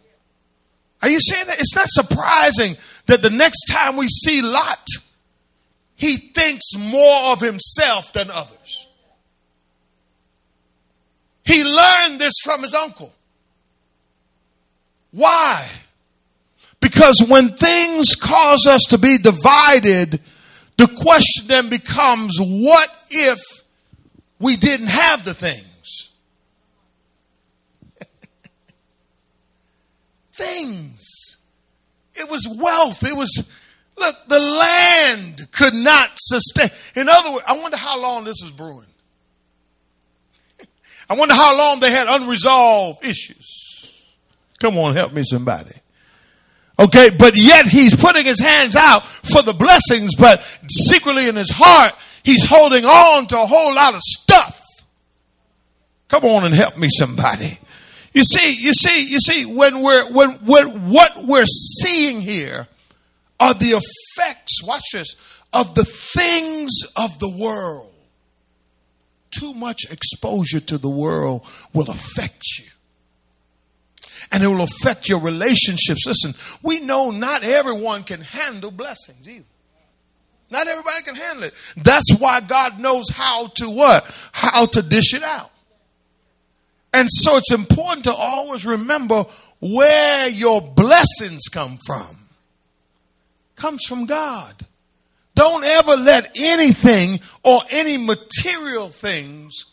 are 1.02 1.08
you 1.08 1.18
saying 1.20 1.46
that? 1.46 1.58
It's 1.58 1.74
not 1.74 1.86
surprising 1.88 2.76
that 3.06 3.22
the 3.22 3.30
next 3.30 3.64
time 3.70 3.96
we 3.96 4.06
see 4.08 4.42
Lot, 4.42 4.86
he 6.00 6.16
thinks 6.16 6.64
more 6.78 7.32
of 7.32 7.42
himself 7.42 8.14
than 8.14 8.30
others. 8.30 8.86
He 11.44 11.62
learned 11.62 12.18
this 12.18 12.32
from 12.42 12.62
his 12.62 12.72
uncle. 12.72 13.12
Why? 15.10 15.68
Because 16.80 17.22
when 17.22 17.54
things 17.54 18.14
cause 18.14 18.66
us 18.66 18.84
to 18.88 18.96
be 18.96 19.18
divided, 19.18 20.22
the 20.78 20.86
question 20.86 21.48
then 21.48 21.68
becomes 21.68 22.38
what 22.40 22.88
if 23.10 23.38
we 24.38 24.56
didn't 24.56 24.86
have 24.86 25.26
the 25.26 25.34
things? 25.34 26.08
things. 30.32 31.36
It 32.14 32.30
was 32.30 32.48
wealth. 32.48 33.04
It 33.04 33.14
was, 33.14 33.46
look, 34.00 34.16
the 34.26 34.40
land 34.40 35.48
could 35.52 35.74
not 35.74 36.10
sustain. 36.16 36.70
In 36.96 37.08
other 37.08 37.32
words, 37.32 37.44
I 37.46 37.58
wonder 37.58 37.76
how 37.76 38.00
long 38.00 38.24
this 38.24 38.36
was 38.42 38.50
brewing. 38.50 38.86
I 41.08 41.14
wonder 41.14 41.34
how 41.34 41.56
long 41.56 41.80
they 41.80 41.90
had 41.90 42.08
unresolved 42.08 43.04
issues. 43.04 44.06
Come 44.60 44.78
on, 44.78 44.94
help 44.94 45.12
me 45.12 45.22
somebody. 45.24 45.74
Okay, 46.78 47.10
but 47.10 47.36
yet 47.36 47.66
he's 47.66 47.94
putting 47.94 48.24
his 48.24 48.40
hands 48.40 48.74
out 48.74 49.06
for 49.06 49.42
the 49.42 49.52
blessings, 49.52 50.14
but 50.14 50.42
secretly 50.70 51.28
in 51.28 51.36
his 51.36 51.50
heart, 51.50 51.94
he's 52.22 52.44
holding 52.44 52.84
on 52.84 53.26
to 53.26 53.40
a 53.40 53.46
whole 53.46 53.74
lot 53.74 53.94
of 53.94 54.00
stuff. 54.00 54.56
Come 56.08 56.24
on 56.24 56.44
and 56.44 56.54
help 56.54 56.78
me 56.78 56.88
somebody. 56.90 57.58
You 58.12 58.24
see, 58.24 58.54
you 58.54 58.72
see, 58.72 59.06
you 59.06 59.20
see, 59.20 59.44
when 59.44 59.80
we're 59.82 60.10
when, 60.10 60.30
when 60.46 60.90
what 60.90 61.24
we're 61.24 61.46
seeing 61.46 62.20
here 62.20 62.66
are 63.40 63.54
the 63.54 63.70
effects, 63.70 64.62
watch 64.62 64.84
this, 64.92 65.16
of 65.52 65.74
the 65.74 65.84
things 65.84 66.70
of 66.94 67.18
the 67.18 67.30
world. 67.30 67.92
Too 69.30 69.54
much 69.54 69.90
exposure 69.90 70.60
to 70.60 70.78
the 70.78 70.90
world 70.90 71.46
will 71.72 71.90
affect 71.90 72.44
you. 72.58 72.66
And 74.30 74.44
it 74.44 74.48
will 74.48 74.60
affect 74.60 75.08
your 75.08 75.20
relationships. 75.20 76.04
Listen, 76.06 76.34
we 76.62 76.78
know 76.80 77.10
not 77.10 77.42
everyone 77.42 78.04
can 78.04 78.20
handle 78.20 78.70
blessings 78.70 79.28
either. 79.28 79.44
Not 80.50 80.66
everybody 80.66 81.02
can 81.02 81.14
handle 81.14 81.44
it. 81.44 81.54
That's 81.76 82.12
why 82.18 82.40
God 82.40 82.78
knows 82.80 83.08
how 83.08 83.48
to 83.56 83.70
what? 83.70 84.04
How 84.32 84.66
to 84.66 84.82
dish 84.82 85.14
it 85.14 85.22
out. 85.22 85.50
And 86.92 87.08
so 87.10 87.36
it's 87.36 87.52
important 87.52 88.04
to 88.04 88.12
always 88.12 88.66
remember 88.66 89.26
where 89.60 90.28
your 90.28 90.60
blessings 90.60 91.42
come 91.50 91.78
from. 91.86 92.19
Comes 93.60 93.84
from 93.84 94.06
God. 94.06 94.54
Don't 95.34 95.64
ever 95.64 95.94
let 95.94 96.32
anything 96.34 97.20
or 97.42 97.60
any 97.68 97.98
material 97.98 98.88
things 98.88 99.66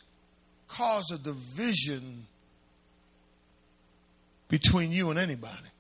cause 0.68 1.10
a 1.10 1.18
division 1.18 2.28
between 4.50 4.92
you 4.92 5.10
and 5.10 5.18
anybody. 5.18 5.72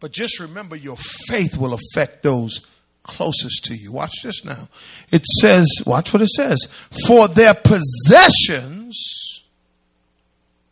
But 0.00 0.12
just 0.12 0.40
remember 0.40 0.76
your 0.76 0.96
faith 1.28 1.58
will 1.58 1.74
affect 1.74 2.22
those 2.22 2.62
closest 3.02 3.66
to 3.66 3.74
you. 3.74 3.92
Watch 3.92 4.22
this 4.22 4.42
now. 4.42 4.70
It 5.10 5.26
says, 5.26 5.68
watch 5.84 6.14
what 6.14 6.22
it 6.22 6.30
says. 6.30 6.68
For 7.06 7.28
their 7.28 7.52
possessions 7.52 8.98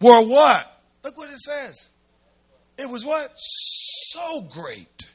were 0.00 0.22
what? 0.22 0.81
Look 1.04 1.18
what 1.18 1.28
it 1.28 1.40
says. 1.40 1.90
It 2.78 2.88
was 2.88 3.04
what? 3.04 3.33
So 3.37 4.40
great. 4.40 5.09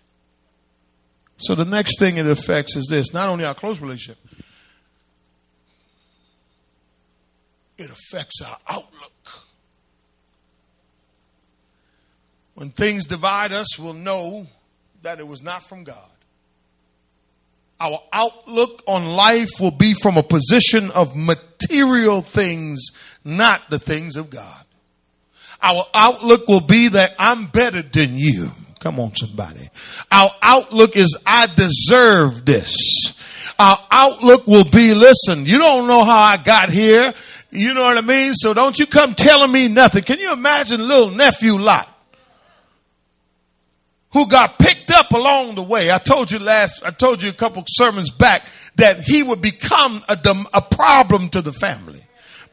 So 1.38 1.56
the 1.56 1.66
next 1.66 2.00
thing 2.00 2.18
it 2.18 2.28
affects 2.28 2.76
is 2.76 2.88
this 2.90 3.14
not 3.14 3.30
only 3.30 3.46
our 3.46 3.56
close 3.56 3.80
relationship, 3.80 4.18
it 7.78 7.90
affects 7.90 8.42
our 8.42 8.58
outlook. 8.68 9.12
When 12.56 12.70
things 12.70 13.06
divide 13.06 13.52
us, 13.52 13.78
we'll 13.80 13.94
know 13.94 14.48
that 15.02 15.20
it 15.20 15.28
was 15.28 15.42
not 15.42 15.64
from 15.64 15.84
God. 15.84 16.10
Our 17.80 18.00
outlook 18.14 18.84
on 18.88 19.06
life 19.06 19.50
will 19.60 19.72
be 19.72 19.94
from 19.94 20.18
a 20.18 20.24
position 20.24 20.92
of 20.92 21.16
material 21.18 22.22
things, 22.22 22.92
not 23.26 23.70
the 23.70 23.80
things 23.80 24.16
of 24.16 24.30
God. 24.30 24.66
Our 25.62 25.86
outlook 25.94 26.48
will 26.48 26.62
be 26.62 26.90
that 26.90 27.16
I'm 27.18 27.48
better 27.48 27.82
than 27.82 28.16
you. 28.16 28.52
Come 28.84 29.00
on, 29.00 29.16
somebody. 29.16 29.70
Our 30.12 30.30
outlook 30.42 30.98
is 30.98 31.18
I 31.26 31.48
deserve 31.48 32.44
this. 32.44 32.76
Our 33.58 33.80
outlook 33.90 34.46
will 34.46 34.66
be, 34.66 34.94
listen, 34.94 35.46
you 35.46 35.58
don't 35.58 35.88
know 35.88 36.04
how 36.04 36.20
I 36.20 36.36
got 36.36 36.70
here. 36.70 37.14
You 37.50 37.74
know 37.74 37.84
what 37.84 37.98
I 37.98 38.02
mean? 38.02 38.34
So 38.34 38.54
don't 38.54 38.78
you 38.78 38.86
come 38.86 39.14
telling 39.14 39.54
me 39.54 39.70
nothing. 39.70 40.04
Can 40.04 40.20
you 40.20 40.34
imagine 40.34 40.86
little 40.86 41.12
nephew 41.12 41.58
Lot? 41.58 41.88
Who 44.12 44.28
got 44.28 44.60
picked 44.60 44.92
up 44.92 45.14
along 45.14 45.56
the 45.56 45.64
way. 45.64 45.90
I 45.90 45.98
told 45.98 46.30
you 46.30 46.40
last, 46.40 46.84
I 46.84 46.92
told 46.92 47.22
you 47.24 47.30
a 47.30 47.34
couple 47.34 47.64
sermons 47.66 48.12
back 48.12 48.46
that 48.76 49.00
he 49.00 49.24
would 49.24 49.42
become 49.42 50.04
a, 50.10 50.18
a 50.54 50.62
problem 50.62 51.30
to 51.30 51.42
the 51.42 51.54
family. 51.54 52.04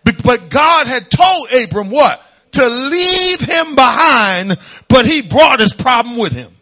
But 0.05 0.49
God 0.49 0.87
had 0.87 1.11
told 1.11 1.49
Abram 1.53 1.91
what? 1.91 2.23
To 2.53 2.69
leave 2.69 3.41
him 3.41 3.75
behind, 3.75 4.59
but 4.89 5.07
he 5.07 5.23
brought 5.23 5.61
his 5.61 5.73
problem 5.73 6.17
with 6.17 6.33
him. 6.33 6.55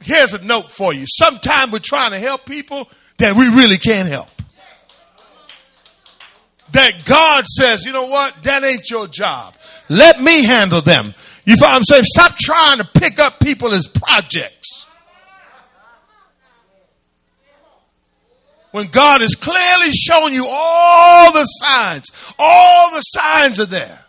Here's 0.00 0.32
a 0.32 0.44
note 0.44 0.70
for 0.70 0.92
you. 0.92 1.04
Sometimes 1.06 1.72
we're 1.72 1.78
trying 1.78 2.10
to 2.10 2.18
help 2.18 2.44
people 2.44 2.88
that 3.18 3.36
we 3.36 3.46
really 3.46 3.78
can't 3.78 4.08
help. 4.08 4.28
That 6.72 7.04
God 7.04 7.46
says, 7.46 7.84
you 7.84 7.92
know 7.92 8.06
what? 8.06 8.42
That 8.42 8.64
ain't 8.64 8.88
your 8.90 9.06
job. 9.06 9.54
Let 9.88 10.20
me 10.20 10.44
handle 10.44 10.80
them. 10.80 11.14
You 11.44 11.56
what 11.58 11.70
I'm 11.70 11.84
saying? 11.84 12.04
Stop 12.04 12.36
trying 12.36 12.78
to 12.78 12.84
pick 12.84 13.18
up 13.18 13.40
people 13.40 13.72
as 13.74 13.86
projects. 13.86 14.86
When 18.70 18.86
God 18.86 19.20
is 19.20 19.34
clearly 19.34 19.92
showing 19.92 20.32
you 20.32 20.46
all 20.48 21.32
the 21.32 21.44
signs, 21.44 22.10
all 22.38 22.90
the 22.90 23.02
signs 23.02 23.60
are 23.60 23.66
there. 23.66 24.02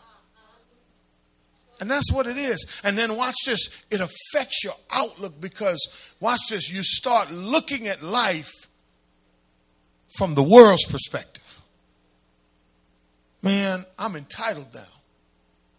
And 1.84 1.91
that's 1.91 2.13
what 2.13 2.28
it 2.28 2.38
is. 2.38 2.65
And 2.86 2.98
then 2.98 3.17
watch 3.17 3.36
this. 3.46 3.67
It 3.91 4.00
affects 4.00 4.63
your 4.63 4.76
outlook 4.89 5.41
because, 5.41 5.86
watch 6.22 6.39
this, 6.50 6.72
you 6.72 6.82
start 6.82 7.30
looking 7.30 7.89
at 7.89 8.02
life 8.02 8.54
from 10.15 10.34
the 10.34 10.43
world's 10.43 10.86
perspective. 10.86 11.62
Man, 13.41 13.86
I'm 14.00 14.15
entitled 14.15 14.74
now. 14.74 14.86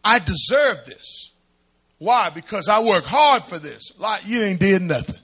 I 0.05 0.19
deserve 0.19 0.85
this. 0.85 1.31
Why? 1.97 2.29
Because 2.29 2.69
I 2.69 2.81
work 2.81 3.05
hard 3.05 3.43
for 3.45 3.59
this. 3.59 3.91
Like 3.97 4.27
you 4.27 4.43
ain't 4.43 4.61
did 4.61 4.83
nothing. 4.83 5.23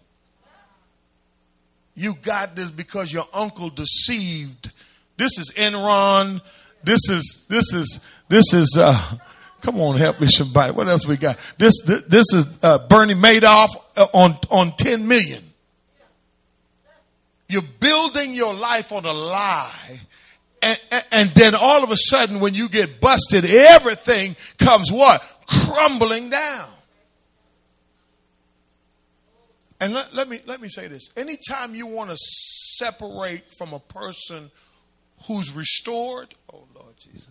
You 1.94 2.14
got 2.22 2.56
this 2.56 2.70
because 2.70 3.12
your 3.12 3.26
uncle 3.34 3.68
deceived. 3.68 4.72
This 5.18 5.38
is 5.38 5.52
Enron. 5.58 6.40
This 6.82 7.00
is 7.10 7.44
this 7.50 7.74
is 7.74 8.00
this 8.30 8.54
is 8.54 8.78
uh 8.80 9.18
come 9.60 9.80
on 9.80 9.96
help 9.96 10.20
me 10.20 10.28
somebody. 10.28 10.72
What 10.72 10.88
else 10.88 11.06
we 11.06 11.16
got? 11.16 11.38
This 11.58 11.80
this, 11.82 12.02
this 12.02 12.26
is 12.32 12.46
uh, 12.62 12.86
Bernie 12.88 13.14
Madoff 13.14 13.70
uh, 13.96 14.06
on 14.12 14.38
on 14.50 14.76
10 14.76 15.06
million. 15.06 15.44
You're 17.48 17.62
building 17.62 18.32
your 18.32 18.54
life 18.54 18.92
on 18.92 19.04
a 19.04 19.12
lie. 19.12 20.00
And, 20.62 20.78
and, 20.90 21.04
and 21.10 21.30
then 21.30 21.54
all 21.54 21.82
of 21.82 21.90
a 21.90 21.96
sudden 21.96 22.38
when 22.38 22.54
you 22.54 22.68
get 22.68 23.00
busted, 23.00 23.44
everything 23.44 24.36
comes 24.58 24.92
what? 24.92 25.22
Crumbling 25.46 26.30
down. 26.30 26.68
And 29.80 29.94
let, 29.94 30.14
let, 30.14 30.28
me 30.28 30.40
let 30.46 30.60
me 30.60 30.68
say 30.68 30.86
this. 30.86 31.08
Anytime 31.16 31.74
you 31.74 31.86
want 31.86 32.10
to 32.10 32.16
separate 32.18 33.44
from 33.54 33.72
a 33.72 33.80
person 33.80 34.50
who's 35.26 35.52
restored, 35.52 36.34
oh 36.52 36.64
Lord 36.74 36.94
Jesus. 36.98 37.28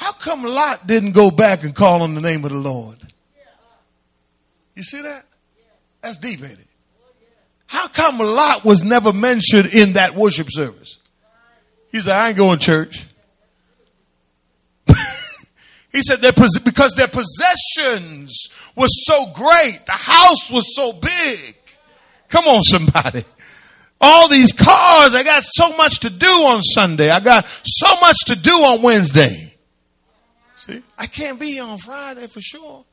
How 0.00 0.12
come 0.12 0.44
Lot 0.44 0.86
didn't 0.86 1.12
go 1.12 1.30
back 1.30 1.62
and 1.62 1.74
call 1.74 2.00
on 2.00 2.14
the 2.14 2.22
name 2.22 2.42
of 2.46 2.52
the 2.52 2.56
Lord? 2.56 2.96
You 4.74 4.82
see 4.82 5.02
that? 5.02 5.24
That's 6.00 6.16
deep, 6.16 6.42
ain't 6.42 6.52
it? 6.58 6.66
How 7.66 7.86
come 7.86 8.16
Lot 8.16 8.64
was 8.64 8.82
never 8.82 9.12
mentioned 9.12 9.74
in 9.74 9.92
that 9.92 10.14
worship 10.14 10.46
service? 10.50 10.96
He 11.92 12.00
said, 12.00 12.16
I 12.16 12.28
ain't 12.28 12.38
going 12.38 12.58
to 12.58 12.64
church. 12.64 13.06
He 15.92 16.02
said 16.02 16.22
that 16.22 16.36
because 16.64 16.92
their 16.92 17.08
possessions 17.08 18.48
were 18.76 18.86
so 18.88 19.26
great, 19.34 19.80
the 19.86 19.92
house 19.92 20.48
was 20.48 20.74
so 20.76 20.92
big. 20.92 21.56
Come 22.28 22.46
on, 22.46 22.62
somebody. 22.62 23.24
All 24.00 24.28
these 24.28 24.52
cars, 24.52 25.14
I 25.14 25.24
got 25.24 25.42
so 25.44 25.76
much 25.76 25.98
to 26.00 26.10
do 26.10 26.26
on 26.26 26.62
Sunday. 26.62 27.10
I 27.10 27.18
got 27.18 27.44
so 27.64 28.00
much 28.00 28.18
to 28.26 28.36
do 28.36 28.52
on 28.52 28.82
Wednesday. 28.82 29.49
See, 30.70 30.82
I 30.96 31.06
can't 31.06 31.40
be 31.40 31.52
here 31.52 31.64
on 31.64 31.78
Friday 31.78 32.28
for 32.28 32.40
sure. 32.40 32.84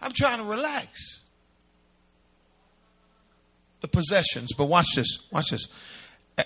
I'm 0.00 0.12
trying 0.12 0.38
to 0.38 0.44
relax. 0.44 1.20
The 3.80 3.88
possessions, 3.88 4.52
but 4.56 4.66
watch 4.66 4.88
this, 4.94 5.18
watch 5.30 5.50
this. 5.50 5.66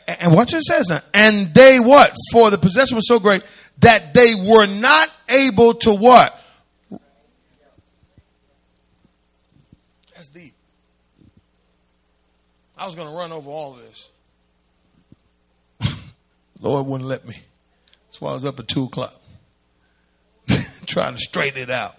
And 0.06 0.34
watch 0.34 0.52
it 0.52 0.62
says 0.62 0.88
now. 0.88 1.00
And 1.14 1.52
they 1.54 1.80
what? 1.80 2.14
For 2.32 2.50
the 2.50 2.58
possession 2.58 2.96
was 2.96 3.08
so 3.08 3.18
great 3.18 3.42
that 3.78 4.14
they 4.14 4.34
were 4.34 4.66
not 4.66 5.08
able 5.28 5.74
to 5.74 5.94
what? 5.94 6.40
That's 10.14 10.28
deep. 10.28 10.54
I 12.76 12.86
was 12.86 12.94
going 12.94 13.08
to 13.08 13.14
run 13.14 13.32
over 13.32 13.50
all 13.50 13.74
of 13.74 13.80
this. 15.80 15.94
Lord 16.60 16.86
wouldn't 16.86 17.08
let 17.08 17.26
me. 17.26 17.36
That's 18.06 18.20
why 18.20 18.30
I 18.30 18.34
was 18.34 18.44
up 18.44 18.60
at 18.60 18.68
2 18.68 18.84
o'clock. 18.84 19.17
Trying 20.88 21.14
to 21.14 21.20
straighten 21.20 21.60
it 21.60 21.70
out. 21.70 21.96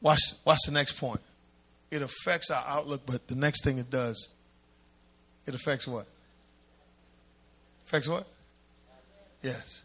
Watch, 0.00 0.20
watch 0.44 0.58
the 0.66 0.72
next 0.72 0.92
point. 0.98 1.20
It 1.88 2.02
affects 2.02 2.50
our 2.50 2.64
outlook, 2.66 3.02
but 3.06 3.28
the 3.28 3.36
next 3.36 3.62
thing 3.62 3.78
it 3.78 3.90
does, 3.90 4.28
it 5.46 5.54
affects 5.54 5.86
what? 5.86 6.06
Affects 7.84 8.08
what? 8.08 8.26
Yes. 9.40 9.84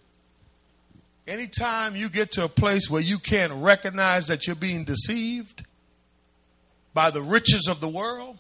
Anytime 1.28 1.96
you 1.96 2.10
get 2.10 2.32
to 2.32 2.44
a 2.44 2.50
place 2.50 2.90
where 2.90 3.02
you 3.02 3.20
can't 3.20 3.54
recognize 3.54 4.26
that 4.28 4.48
you're 4.48 4.56
being 4.56 4.84
deceived 4.84 5.64
by 6.94 7.12
the 7.12 7.22
riches 7.22 7.68
of 7.70 7.80
the 7.80 7.88
world, 7.88 8.40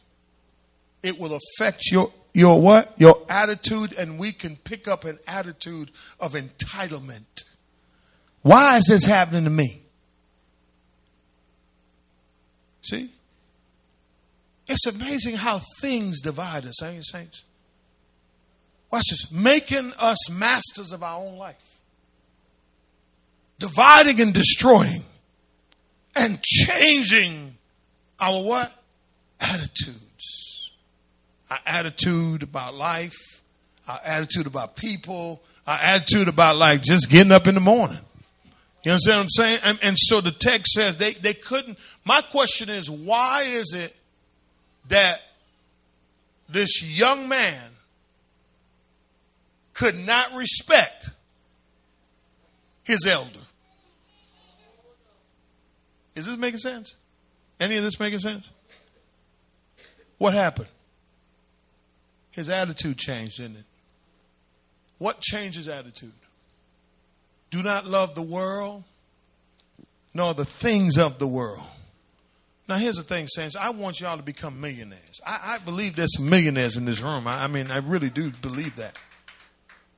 it 1.04 1.20
will 1.20 1.38
affect 1.38 1.92
your 1.92 2.12
your 2.34 2.60
what? 2.60 2.94
Your 2.98 3.22
attitude, 3.30 3.94
and 3.94 4.18
we 4.18 4.32
can 4.32 4.56
pick 4.56 4.88
up 4.88 5.06
an 5.06 5.20
attitude 5.28 5.92
of 6.20 6.34
entitlement. 6.34 7.44
Why 8.44 8.78
is 8.78 8.86
this 8.88 9.06
happening 9.06 9.46
to 9.46 9.50
me? 9.50 9.82
See? 12.84 13.12
It's 14.68 14.86
amazing 14.86 15.36
how 15.36 15.62
things 15.82 16.22
divide 16.22 16.66
us, 16.66 16.82
ain't 16.84 17.00
it, 17.00 17.06
saints? 17.06 17.44
Watch 18.92 19.06
this. 19.10 19.32
Making 19.32 19.94
us 19.98 20.30
masters 20.30 20.92
of 20.92 21.04
our 21.04 21.20
own 21.20 21.38
life 21.38 21.74
dividing 23.64 24.20
and 24.20 24.34
destroying 24.34 25.04
and 26.16 26.42
changing 26.44 27.56
our 28.20 28.44
what? 28.44 28.72
Attitudes. 29.40 30.72
Our 31.50 31.60
attitude 31.66 32.44
about 32.44 32.74
life, 32.74 33.16
our 33.88 34.00
attitude 34.04 34.48
about 34.48 34.76
people, 34.76 35.42
our 35.66 35.78
attitude 35.80 36.28
about 36.28 36.58
like 36.58 36.82
just 36.82 37.10
getting 37.10 37.32
up 37.32 37.48
in 37.48 37.56
the 37.56 37.62
morning. 37.62 38.00
You 38.84 38.92
understand 38.92 39.18
what 39.18 39.24
I'm 39.24 39.30
saying? 39.30 39.60
And, 39.64 39.80
and 39.82 39.98
so 39.98 40.20
the 40.20 40.32
text 40.32 40.74
says 40.74 40.98
they, 40.98 41.14
they 41.14 41.34
couldn't. 41.34 41.78
My 42.04 42.22
question 42.22 42.70
is, 42.70 42.90
why 42.90 43.44
is 43.44 43.74
it 43.74 43.96
that 44.90 45.22
this 46.50 46.84
young 46.84 47.30
man 47.30 47.62
could 49.74 49.96
not 49.96 50.34
respect 50.34 51.10
his 52.84 53.06
elder? 53.06 53.40
Is 56.16 56.26
this 56.26 56.38
making 56.38 56.60
sense? 56.60 56.96
Any 57.60 57.78
of 57.78 57.84
this 57.84 58.00
making 58.00 58.20
sense? 58.20 58.50
What 60.18 60.34
happened? 60.34 60.68
His 62.32 62.50
attitude 62.50 62.98
changed, 62.98 63.38
didn't 63.38 63.58
it? 63.58 63.66
What 64.98 65.22
changed 65.22 65.58
his 65.58 65.68
attitude? 65.68 66.12
Do 67.54 67.62
not 67.62 67.86
love 67.86 68.16
the 68.16 68.24
world, 68.24 68.84
nor 70.12 70.34
the 70.34 70.44
things 70.44 70.98
of 70.98 71.20
the 71.20 71.28
world. 71.28 71.62
Now, 72.68 72.78
here's 72.78 72.96
the 72.96 73.04
thing, 73.04 73.28
Saints. 73.28 73.56
I 73.56 73.70
want 73.70 74.02
y'all 74.02 74.18
to 74.18 74.24
become 74.24 74.60
millionaires. 74.60 75.22
I, 75.24 75.40
I 75.44 75.58
believe 75.60 75.96
there's 75.96 76.18
some 76.18 76.28
millionaires 76.28 76.78
in 76.78 76.86
this 76.86 77.00
room. 77.00 77.28
I, 77.28 77.44
I 77.44 77.48
mean, 77.48 77.70
I 77.70 77.78
really 77.78 78.10
do 78.10 78.32
believe 78.42 78.76
that. 78.78 78.98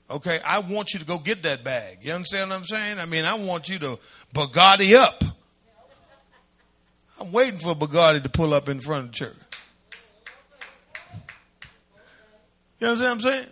Okay, 0.10 0.42
I 0.46 0.60
want 0.60 0.94
you 0.94 1.00
to 1.00 1.06
go 1.06 1.18
get 1.18 1.44
that 1.44 1.64
bag. 1.64 2.00
You 2.02 2.12
understand 2.12 2.50
what 2.50 2.58
I'm 2.58 2.66
saying? 2.66 3.00
I 3.00 3.06
mean, 3.06 3.24
I 3.24 3.36
want 3.36 3.70
you 3.70 3.80
to 3.80 4.00
Bugatti 4.34 4.94
up. 4.94 5.24
I'm 7.22 7.32
waiting 7.32 7.60
for 7.60 7.74
Bugatti 7.74 8.22
to 8.22 8.28
pull 8.28 8.54
up 8.54 8.68
in 8.68 8.82
front 8.82 9.06
of 9.06 9.12
the 9.12 9.16
church. 9.16 9.38
You 12.82 12.88
know 12.88 12.96
what 12.96 13.02
I'm 13.02 13.48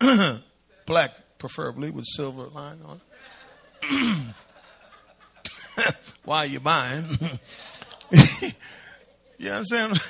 saying? 0.00 0.40
Black, 0.86 1.12
preferably, 1.38 1.92
with 1.92 2.04
silver 2.08 2.48
line 2.48 2.78
on 2.84 2.96
it. 2.96 3.07
Why 6.24 6.44
you 6.44 6.60
buying? 6.60 7.04
you 9.38 9.50
understand? 9.50 10.00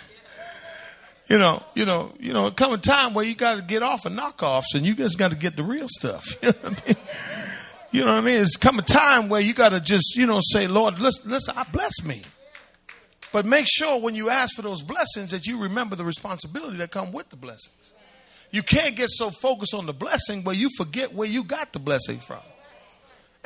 You 1.28 1.38
know, 1.38 1.62
you 1.74 1.84
know, 1.84 2.14
you 2.18 2.32
know, 2.32 2.50
come 2.50 2.72
a 2.72 2.78
time 2.78 3.12
where 3.14 3.24
you 3.24 3.34
got 3.34 3.56
to 3.56 3.62
get 3.62 3.82
off 3.82 4.06
of 4.06 4.12
knockoffs 4.12 4.74
and 4.74 4.86
you 4.86 4.94
just 4.94 5.18
got 5.18 5.30
to 5.30 5.36
get 5.36 5.56
the 5.56 5.62
real 5.62 5.88
stuff. 5.88 6.26
You 6.42 6.52
know 6.52 6.58
what 6.62 6.82
I 6.82 6.86
mean? 6.86 6.96
You 7.90 8.04
know 8.04 8.12
what 8.12 8.18
I 8.18 8.20
mean? 8.20 8.42
It's 8.42 8.56
come 8.56 8.78
a 8.78 8.82
time 8.82 9.30
where 9.30 9.40
you 9.40 9.54
got 9.54 9.70
to 9.70 9.80
just, 9.80 10.14
you 10.14 10.26
know, 10.26 10.40
say, 10.42 10.66
Lord, 10.66 10.98
listen, 10.98 11.30
listen, 11.30 11.54
I 11.56 11.64
bless 11.72 12.04
me. 12.04 12.22
But 13.32 13.46
make 13.46 13.66
sure 13.68 14.00
when 14.00 14.14
you 14.14 14.28
ask 14.28 14.54
for 14.54 14.62
those 14.62 14.82
blessings 14.82 15.30
that 15.30 15.46
you 15.46 15.58
remember 15.58 15.96
the 15.96 16.04
responsibility 16.04 16.76
that 16.78 16.90
come 16.90 17.12
with 17.12 17.30
the 17.30 17.36
blessings. 17.36 17.74
You 18.50 18.62
can't 18.62 18.96
get 18.96 19.10
so 19.10 19.30
focused 19.30 19.74
on 19.74 19.86
the 19.86 19.92
blessing 19.92 20.44
where 20.44 20.54
you 20.54 20.68
forget 20.76 21.14
where 21.14 21.28
you 21.28 21.44
got 21.44 21.72
the 21.72 21.78
blessing 21.78 22.18
from. 22.18 22.40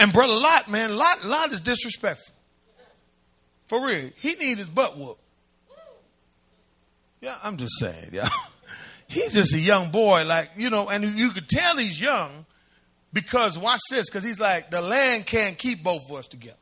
And 0.02 0.12
brother 0.12 0.34
Lot, 0.34 0.68
man, 0.68 0.96
Lot, 0.96 1.24
Lot 1.24 1.52
is 1.52 1.60
disrespectful. 1.60 2.34
For 3.66 3.86
real. 3.86 4.10
He 4.16 4.34
need 4.34 4.58
his 4.58 4.68
butt 4.68 4.98
whooped. 4.98 5.20
Yeah, 7.20 7.36
I'm 7.40 7.56
just 7.56 7.78
saying, 7.78 8.08
yeah. 8.10 8.28
He's 9.06 9.32
just 9.32 9.54
a 9.54 9.60
young 9.60 9.92
boy, 9.92 10.24
like, 10.24 10.50
you 10.56 10.70
know, 10.70 10.88
and 10.88 11.04
you 11.04 11.30
could 11.30 11.46
tell 11.46 11.76
he's 11.76 12.00
young 12.00 12.46
because, 13.12 13.56
watch 13.56 13.78
this, 13.90 14.08
because 14.08 14.24
he's 14.24 14.40
like, 14.40 14.72
the 14.72 14.80
land 14.80 15.24
can't 15.26 15.56
keep 15.56 15.84
both 15.84 16.00
of 16.10 16.16
us 16.16 16.26
together. 16.26 16.56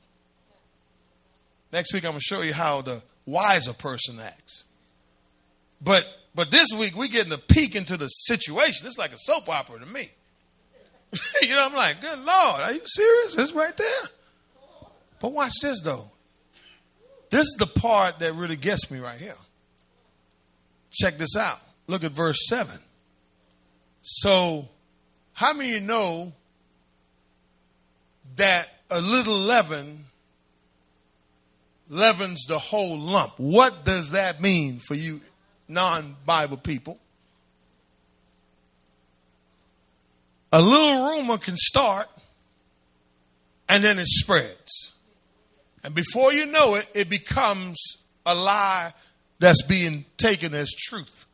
Next 1.72 1.94
week, 1.94 2.05
I'm 2.05 2.11
going 2.11 2.18
to 2.18 2.24
show 2.24 2.42
you 2.42 2.53
how 2.53 2.83
the 2.83 3.00
wiser 3.24 3.72
person 3.72 4.20
acts. 4.20 4.64
But 5.81 6.05
but 6.35 6.50
this 6.50 6.68
week 6.76 6.94
we 6.94 7.09
getting 7.09 7.33
a 7.33 7.38
peek 7.38 7.74
into 7.74 7.96
the 7.96 8.09
situation. 8.09 8.87
It's 8.87 8.98
like 8.98 9.12
a 9.12 9.18
soap 9.18 9.48
opera 9.48 9.79
to 9.79 9.87
me. 9.87 10.11
you 11.42 11.55
know, 11.55 11.66
I'm 11.66 11.75
like, 11.75 12.01
good 12.01 12.18
Lord, 12.18 12.61
are 12.61 12.73
you 12.73 12.83
serious? 12.85 13.37
It's 13.37 13.53
right 13.53 13.77
there. 13.77 14.09
But 15.20 15.33
watch 15.33 15.53
this 15.61 15.81
though. 15.83 16.11
This 17.31 17.42
is 17.42 17.57
the 17.59 17.66
part 17.66 18.18
that 18.20 18.35
really 18.35 18.57
gets 18.57 18.90
me 18.90 18.99
right 18.99 19.18
here. 19.18 19.37
Check 20.90 21.18
this 21.18 21.37
out. 21.37 21.59
Look 21.87 22.03
at 22.03 22.12
verse 22.12 22.38
7. 22.49 22.77
So, 24.03 24.68
how 25.33 25.53
many 25.53 25.70
you 25.70 25.81
know 25.81 26.33
that 28.37 28.68
a 28.90 29.01
little 29.01 29.37
leaven 29.37 30.05
leavens 31.90 32.46
the 32.46 32.59
whole 32.59 32.99
lump. 32.99 33.35
What 33.37 33.85
does 33.85 34.12
that 34.12 34.40
mean 34.40 34.79
for 34.79 34.94
you 34.94 35.20
non 35.68 36.16
Bible 36.25 36.57
people? 36.57 36.99
A 40.52 40.60
little 40.60 41.08
rumor 41.08 41.38
can 41.38 41.56
start 41.56 42.08
and 43.68 43.84
then 43.84 43.98
it 43.98 44.08
spreads. 44.08 44.92
And 45.84 45.94
before 45.94 46.32
you 46.32 46.46
know 46.46 46.74
it, 46.74 46.88
it 46.92 47.08
becomes 47.08 47.78
a 48.26 48.34
lie 48.34 48.92
that's 49.38 49.62
being 49.62 50.04
taken 50.16 50.54
as 50.54 50.70
truth. 50.72 51.26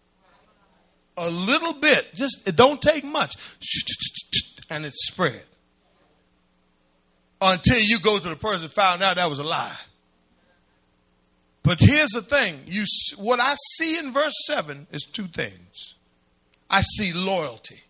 A 1.16 1.30
little 1.30 1.72
bit, 1.72 2.14
just 2.14 2.46
it 2.46 2.56
don't 2.56 2.80
take 2.80 3.02
much, 3.02 3.36
and 4.68 4.84
it's 4.84 5.06
spread 5.06 5.44
until 7.40 7.78
you 7.80 7.98
go 8.00 8.18
to 8.18 8.28
the 8.28 8.36
person 8.36 8.68
found 8.68 9.02
out 9.02 9.16
that 9.16 9.30
was 9.30 9.38
a 9.38 9.44
lie. 9.44 9.76
But 11.62 11.80
here's 11.80 12.10
the 12.10 12.22
thing: 12.22 12.60
you 12.66 12.84
what 13.16 13.40
I 13.40 13.56
see 13.76 13.98
in 13.98 14.12
verse 14.12 14.34
seven 14.46 14.86
is 14.92 15.02
two 15.10 15.26
things. 15.26 15.94
I 16.68 16.82
see 16.82 17.12
loyalty, 17.14 17.82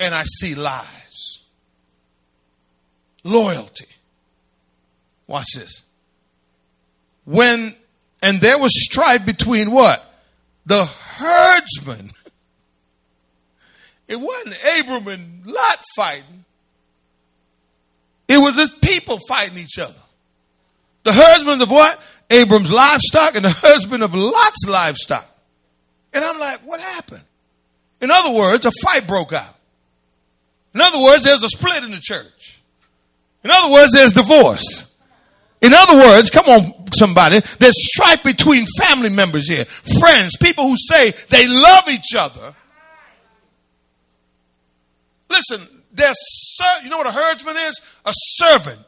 and 0.00 0.14
I 0.14 0.24
see 0.24 0.54
lies. 0.54 1.38
Loyalty. 3.24 3.86
Watch 5.26 5.48
this. 5.54 5.82
When 7.24 7.74
and 8.22 8.40
there 8.40 8.58
was 8.58 8.72
strife 8.74 9.24
between 9.24 9.70
what? 9.70 10.04
The 10.66 10.84
herdsmen. 10.84 12.10
It 14.08 14.16
wasn't 14.18 14.56
Abram 14.78 15.06
and 15.08 15.46
Lot 15.46 15.82
fighting. 15.94 16.44
It 18.26 18.38
was 18.38 18.56
his 18.56 18.70
people 18.70 19.18
fighting 19.28 19.58
each 19.58 19.78
other. 19.78 19.94
The 21.04 21.12
husband 21.12 21.62
of 21.62 21.70
what? 21.70 22.00
Abram's 22.30 22.72
livestock 22.72 23.34
and 23.36 23.44
the 23.44 23.50
husband 23.50 24.02
of 24.02 24.14
Lot's 24.14 24.66
livestock. 24.66 25.26
And 26.12 26.24
I'm 26.24 26.38
like, 26.38 26.60
what 26.60 26.80
happened? 26.80 27.22
In 28.00 28.10
other 28.10 28.32
words, 28.32 28.66
a 28.66 28.70
fight 28.82 29.06
broke 29.06 29.32
out. 29.32 29.54
In 30.74 30.80
other 30.80 31.00
words, 31.00 31.24
there's 31.24 31.42
a 31.42 31.48
split 31.48 31.82
in 31.84 31.90
the 31.90 32.00
church. 32.00 32.60
In 33.42 33.50
other 33.50 33.72
words, 33.72 33.92
there's 33.92 34.12
divorce. 34.12 34.94
In 35.60 35.72
other 35.74 35.96
words, 35.96 36.30
come 36.30 36.46
on, 36.46 36.92
somebody, 36.92 37.40
there's 37.58 37.74
strife 37.76 38.22
between 38.22 38.66
family 38.78 39.10
members 39.10 39.48
here, 39.48 39.64
friends, 40.00 40.36
people 40.36 40.68
who 40.68 40.76
say 40.78 41.12
they 41.30 41.48
love 41.48 41.88
each 41.88 42.14
other. 42.16 42.54
Listen, 45.28 45.66
there's, 45.92 46.16
you 46.82 46.90
know 46.90 46.98
what 46.98 47.06
a 47.06 47.12
herdsman 47.12 47.56
is? 47.56 47.80
A 48.04 48.12
servant. 48.14 48.86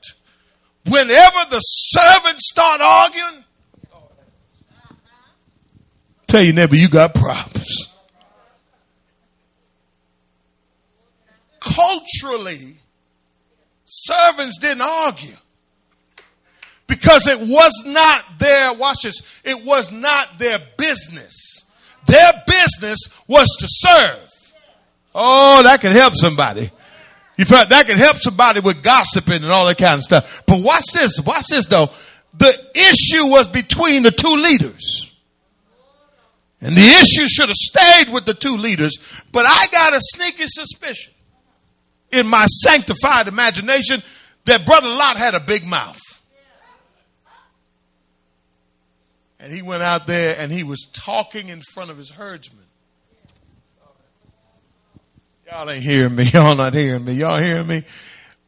Whenever 0.86 1.38
the 1.50 1.60
servants 1.60 2.48
start 2.50 2.80
arguing, 2.80 3.44
tell 6.26 6.42
your 6.42 6.54
neighbor 6.54 6.76
you 6.76 6.88
got 6.88 7.14
problems. 7.14 7.89
Culturally, 11.74 12.76
servants 13.84 14.58
didn't 14.58 14.82
argue 14.82 15.36
because 16.86 17.26
it 17.26 17.40
was 17.40 17.84
not 17.86 18.24
their, 18.38 18.72
watch 18.72 19.02
this, 19.02 19.22
it 19.44 19.64
was 19.64 19.92
not 19.92 20.38
their 20.38 20.58
business. 20.76 21.64
Their 22.06 22.32
business 22.46 22.98
was 23.28 23.46
to 23.60 23.66
serve. 23.68 24.28
Oh, 25.14 25.62
that 25.62 25.80
can 25.80 25.92
help 25.92 26.14
somebody. 26.16 26.70
You 27.38 27.44
felt 27.44 27.68
that 27.70 27.86
can 27.86 27.96
help 27.96 28.16
somebody 28.16 28.60
with 28.60 28.82
gossiping 28.82 29.42
and 29.42 29.50
all 29.50 29.66
that 29.66 29.78
kind 29.78 29.94
of 29.94 30.02
stuff. 30.02 30.42
But 30.46 30.62
watch 30.62 30.84
this, 30.92 31.20
watch 31.20 31.46
this 31.48 31.66
though. 31.66 31.90
The 32.36 32.70
issue 32.74 33.26
was 33.26 33.48
between 33.48 34.02
the 34.02 34.10
two 34.10 34.34
leaders. 34.34 35.10
And 36.60 36.76
the 36.76 36.86
issue 37.00 37.26
should 37.26 37.48
have 37.48 37.56
stayed 37.56 38.12
with 38.12 38.26
the 38.26 38.34
two 38.34 38.56
leaders, 38.56 38.98
but 39.32 39.46
I 39.46 39.66
got 39.72 39.94
a 39.94 40.00
sneaky 40.00 40.44
suspicion 40.46 41.14
in 42.12 42.26
my 42.26 42.46
sanctified 42.46 43.28
imagination 43.28 44.02
that 44.46 44.66
Brother 44.66 44.88
Lot 44.88 45.16
had 45.16 45.34
a 45.34 45.40
big 45.40 45.64
mouth. 45.64 46.00
And 49.38 49.52
he 49.52 49.62
went 49.62 49.82
out 49.82 50.06
there 50.06 50.36
and 50.38 50.52
he 50.52 50.64
was 50.64 50.86
talking 50.92 51.48
in 51.48 51.62
front 51.72 51.90
of 51.90 51.96
his 51.96 52.10
herdsmen. 52.10 52.64
Y'all 55.50 55.68
ain't 55.68 55.82
hearing 55.82 56.14
me. 56.14 56.24
Y'all 56.32 56.54
not 56.54 56.74
hearing 56.74 57.04
me. 57.04 57.14
Y'all 57.14 57.38
hearing 57.38 57.66
me? 57.66 57.84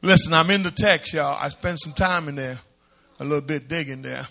Listen, 0.03 0.35
I'm 0.35 0.51
in 0.51 0.63
the 0.63 0.71
text, 0.71 1.13
y'all. 1.15 1.37
I 1.41 1.49
spent 1.49 1.81
some 1.81 1.93
time 1.93 2.29
in 2.29 2.35
there, 2.35 2.59
a 3.21 3.25
little 3.25 3.41
bit 3.41 3.69
digging 3.69 4.03
there. 4.03 4.27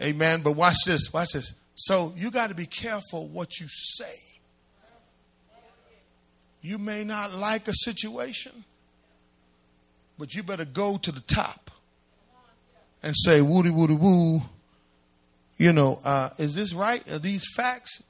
Amen. 0.00 0.42
But 0.42 0.52
watch 0.52 0.76
this. 0.86 1.12
Watch 1.12 1.32
this. 1.32 1.54
So 1.74 2.14
you 2.16 2.30
got 2.30 2.48
to 2.48 2.54
be 2.54 2.66
careful 2.66 3.28
what 3.28 3.58
you 3.58 3.66
say. 3.68 4.18
You 6.62 6.78
may 6.78 7.02
not 7.02 7.34
like 7.34 7.66
a 7.66 7.74
situation, 7.74 8.64
but 10.16 10.34
you 10.34 10.44
better 10.44 10.64
go 10.64 10.96
to 10.98 11.10
the 11.10 11.20
top 11.20 11.70
and 13.02 13.14
say, 13.16 13.42
woody, 13.42 13.70
woody, 13.70 13.94
woo. 13.94 14.42
You 15.58 15.72
know, 15.72 16.00
uh, 16.04 16.30
is 16.38 16.54
this 16.54 16.72
right? 16.72 17.06
Are 17.10 17.18
these 17.18 17.44
facts? 17.56 18.02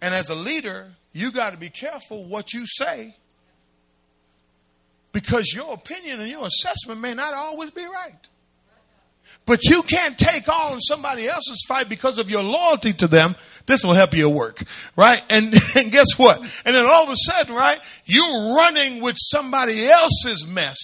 And 0.00 0.12
as 0.12 0.28
a 0.28 0.34
leader, 0.34 0.92
you 1.12 1.30
got 1.32 1.50
to 1.50 1.56
be 1.56 1.70
careful 1.70 2.24
what 2.24 2.52
you 2.52 2.64
say 2.66 3.16
because 5.12 5.52
your 5.54 5.72
opinion 5.72 6.20
and 6.20 6.30
your 6.30 6.46
assessment 6.46 7.00
may 7.00 7.14
not 7.14 7.34
always 7.34 7.70
be 7.70 7.84
right. 7.84 8.28
But 9.48 9.64
you 9.64 9.82
can't 9.82 10.18
take 10.18 10.46
on 10.46 10.78
somebody 10.78 11.26
else's 11.26 11.64
fight 11.66 11.88
because 11.88 12.18
of 12.18 12.28
your 12.28 12.42
loyalty 12.42 12.92
to 12.92 13.08
them. 13.08 13.34
This 13.64 13.82
will 13.82 13.94
help 13.94 14.12
your 14.12 14.28
work, 14.28 14.62
right? 14.94 15.22
And, 15.30 15.54
and 15.74 15.90
guess 15.90 16.18
what? 16.18 16.38
And 16.66 16.76
then 16.76 16.84
all 16.84 17.04
of 17.04 17.10
a 17.10 17.16
sudden, 17.16 17.54
right, 17.54 17.80
you're 18.04 18.54
running 18.54 19.00
with 19.00 19.16
somebody 19.18 19.88
else's 19.88 20.46
mess. 20.46 20.76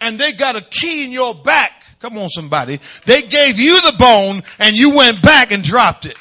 And 0.00 0.18
they 0.18 0.32
got 0.32 0.54
a 0.54 0.60
key 0.62 1.04
in 1.04 1.10
your 1.10 1.34
back. 1.34 1.72
Come 1.98 2.18
on, 2.18 2.28
somebody. 2.28 2.78
They 3.04 3.22
gave 3.22 3.58
you 3.58 3.80
the 3.80 3.96
bone 3.98 4.44
and 4.60 4.76
you 4.76 4.94
went 4.94 5.20
back 5.20 5.50
and 5.50 5.64
dropped 5.64 6.06
it. 6.06 6.16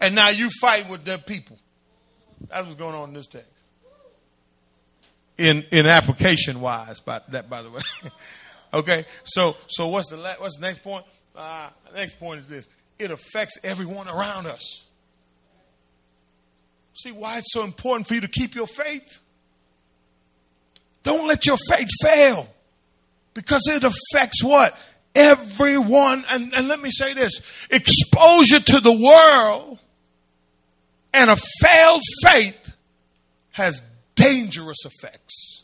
And 0.00 0.16
now 0.16 0.30
you 0.30 0.50
fight 0.60 0.90
with 0.90 1.04
their 1.04 1.18
people. 1.18 1.56
That's 2.48 2.64
what's 2.64 2.76
going 2.76 2.96
on 2.96 3.10
in 3.10 3.14
this 3.14 3.28
text. 3.28 3.48
In 5.38 5.64
in 5.70 5.86
application 5.86 6.60
wise, 6.60 6.98
by 6.98 7.20
that 7.28 7.48
by 7.48 7.62
the 7.62 7.70
way. 7.70 7.82
okay, 8.72 9.04
so 9.24 9.56
so 9.68 9.88
what's 9.88 10.10
the 10.10 10.16
what's 10.38 10.56
the 10.56 10.62
next 10.62 10.82
point? 10.82 11.04
Uh, 11.34 11.70
next 11.94 12.18
point 12.18 12.40
is 12.40 12.48
this: 12.48 12.68
it 12.98 13.10
affects 13.10 13.58
everyone 13.62 14.08
around 14.08 14.46
us. 14.46 14.84
See 16.94 17.12
why 17.12 17.38
it's 17.38 17.52
so 17.52 17.62
important 17.62 18.08
for 18.08 18.14
you 18.14 18.22
to 18.22 18.28
keep 18.28 18.54
your 18.54 18.66
faith. 18.66 19.20
Don't 21.02 21.28
let 21.28 21.46
your 21.46 21.58
faith 21.68 21.88
fail, 22.02 22.48
because 23.34 23.62
it 23.68 23.84
affects 23.84 24.42
what 24.42 24.76
everyone. 25.14 26.24
And, 26.30 26.54
and 26.54 26.68
let 26.68 26.80
me 26.80 26.90
say 26.90 27.14
this: 27.14 27.40
exposure 27.70 28.60
to 28.60 28.80
the 28.80 28.92
world 28.92 29.78
and 31.16 31.30
a 31.30 31.36
failed 31.60 32.02
faith 32.22 32.76
has 33.52 33.82
dangerous 34.14 34.84
effects. 34.84 35.62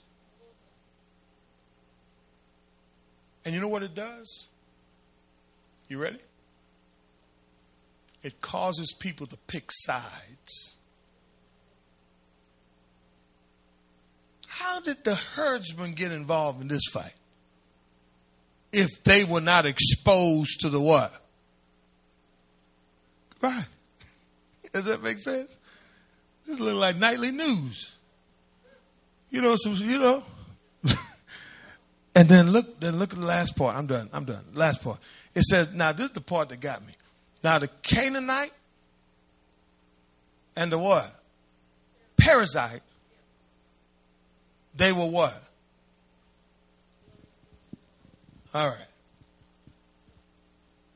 And 3.44 3.54
you 3.54 3.60
know 3.60 3.68
what 3.68 3.82
it 3.82 3.94
does? 3.94 4.46
You 5.88 5.98
ready? 5.98 6.18
It 8.22 8.40
causes 8.40 8.94
people 8.98 9.26
to 9.26 9.36
pick 9.46 9.70
sides. 9.70 10.76
How 14.46 14.80
did 14.80 15.02
the 15.02 15.14
herdsmen 15.14 15.94
get 15.94 16.12
involved 16.12 16.60
in 16.62 16.68
this 16.68 16.84
fight? 16.92 17.14
If 18.72 19.02
they 19.02 19.24
were 19.24 19.40
not 19.40 19.66
exposed 19.66 20.60
to 20.60 20.68
the 20.68 20.80
what? 20.80 21.12
Right. 23.42 23.66
Does 24.72 24.84
that 24.84 25.02
make 25.02 25.18
sense? 25.18 25.58
This 26.46 26.60
looks 26.60 26.76
like 26.76 26.96
nightly 26.96 27.32
news. 27.32 27.96
You 29.30 29.42
know, 29.42 29.56
some 29.56 29.74
you 29.74 29.98
know. 29.98 30.22
And 32.14 32.28
then 32.28 32.50
look, 32.50 32.80
then 32.80 32.98
look 32.98 33.12
at 33.12 33.18
the 33.18 33.26
last 33.26 33.56
part. 33.56 33.76
I'm 33.76 33.86
done. 33.86 34.10
I'm 34.12 34.24
done. 34.24 34.44
Last 34.54 34.82
part. 34.82 34.98
It 35.34 35.44
says, 35.44 35.72
now 35.72 35.92
this 35.92 36.06
is 36.06 36.12
the 36.12 36.20
part 36.20 36.50
that 36.50 36.60
got 36.60 36.86
me. 36.86 36.92
Now 37.42 37.58
the 37.58 37.68
Canaanite 37.82 38.52
and 40.56 40.70
the 40.70 40.78
what? 40.78 41.10
Perizzite. 42.16 42.80
They 44.74 44.92
were 44.92 45.06
what? 45.06 45.42
All 48.54 48.68
right. 48.68 48.76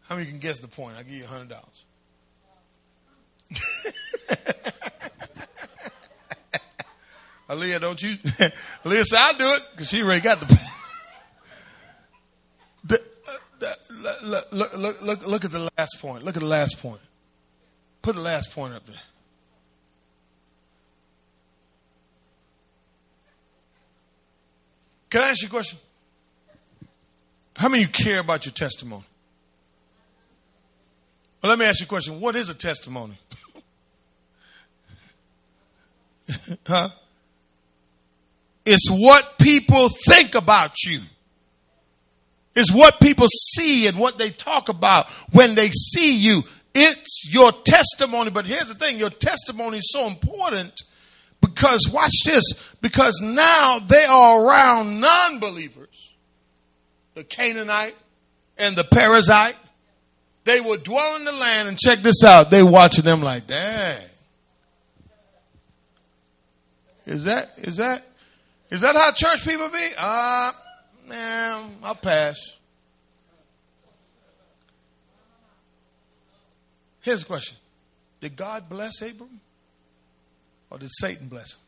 How 0.03 0.15
many 0.17 0.29
can 0.29 0.39
guess 0.39 0.61
the 0.61 0.69
point? 0.69 0.97
I'll 0.97 1.03
give 1.03 1.13
you 1.13 1.25
a 1.25 1.29
hundred 1.29 1.49
dollars. 1.49 1.85
Aaliyah, 7.49 7.81
don't 7.81 8.03
you? 8.03 8.17
Aaliyah 8.85 9.05
said, 9.05 9.19
I'll 9.19 9.39
do 9.39 9.45
it 9.55 9.63
because 9.73 9.89
she 9.89 10.03
already 10.03 10.21
got 10.21 10.41
the, 10.41 10.47
the, 10.47 10.61
look, 14.23 14.53
look, 14.53 15.03
look, 15.03 15.27
look, 15.27 15.45
at 15.45 15.51
the 15.51 15.71
last 15.79 15.97
point. 16.01 16.25
Look 16.25 16.37
at 16.37 16.43
the 16.43 16.49
last 16.49 16.79
point. 16.79 17.01
Put 18.03 18.15
the 18.15 18.21
last 18.21 18.53
point 18.53 18.75
up 18.75 18.87
there. 18.87 18.97
Can 25.11 25.23
I 25.23 25.29
ask 25.29 25.43
you 25.43 25.49
a 25.49 25.51
question? 25.51 25.79
How 27.55 27.69
many 27.69 27.85
of 27.85 27.91
you 27.91 28.05
care 28.05 28.19
about 28.19 28.45
your 28.45 28.53
testimony? 28.53 29.05
Well, 31.43 31.51
let 31.51 31.59
me 31.59 31.65
ask 31.65 31.81
you 31.81 31.87
a 31.87 31.89
question. 31.89 32.21
What 32.21 32.37
is 32.37 32.49
a 32.49 32.55
testimony? 32.55 33.19
huh? 36.67 36.91
It's 38.65 38.89
what 38.91 39.39
people 39.39 39.89
think 40.09 40.35
about 40.35 40.73
you. 40.85 41.01
It's 42.57 42.73
what 42.73 42.99
people 43.01 43.27
see 43.29 43.87
and 43.87 43.99
what 43.99 44.17
they 44.17 44.31
talk 44.31 44.71
about 44.71 45.09
when 45.31 45.55
they 45.55 45.69
see 45.71 46.17
you. 46.17 46.43
It's 46.75 47.31
your 47.31 47.53
testimony. 47.53 48.31
But 48.31 48.47
here's 48.47 48.69
the 48.69 48.75
thing 48.75 48.99
your 48.99 49.11
testimony 49.11 49.79
is 49.79 49.93
so 49.93 50.07
important 50.07 50.73
because, 51.43 51.89
watch 51.93 52.15
this, 52.25 52.45
because 52.81 53.21
now 53.23 53.79
they 53.79 54.05
are 54.05 54.43
around 54.43 55.01
non 55.01 55.39
believers, 55.39 56.15
the 57.15 57.25
Canaanite 57.25 57.95
and 58.57 58.75
the 58.75 58.85
Perizzite. 58.85 59.55
They 60.45 60.61
will 60.61 60.79
dwell 60.79 61.17
in 61.17 61.25
the 61.25 61.33
land 61.33 61.69
and 61.69 61.79
check 61.79 62.03
this 62.03 62.25
out. 62.25 62.51
They 62.51 62.63
watching 62.63 63.05
them 63.05 63.21
like, 63.21 63.47
dang. 63.47 64.03
Is 67.05 67.25
that, 67.25 67.51
is 67.59 67.77
that, 67.77 68.07
is 68.71 68.81
that 68.81 68.97
how 68.97 69.13
church 69.13 69.45
people 69.45 69.69
be? 69.69 69.89
Uh, 69.99 70.53
nah, 71.07 71.67
I'll 71.83 71.95
pass. 71.95 72.37
Here's 77.01 77.21
the 77.21 77.27
question 77.27 77.57
Did 78.21 78.37
God 78.37 78.69
bless 78.69 79.01
Abram? 79.01 79.41
Or 80.71 80.79
did 80.79 80.91
Satan 80.93 81.29
bless 81.29 81.55
him? 81.55 81.61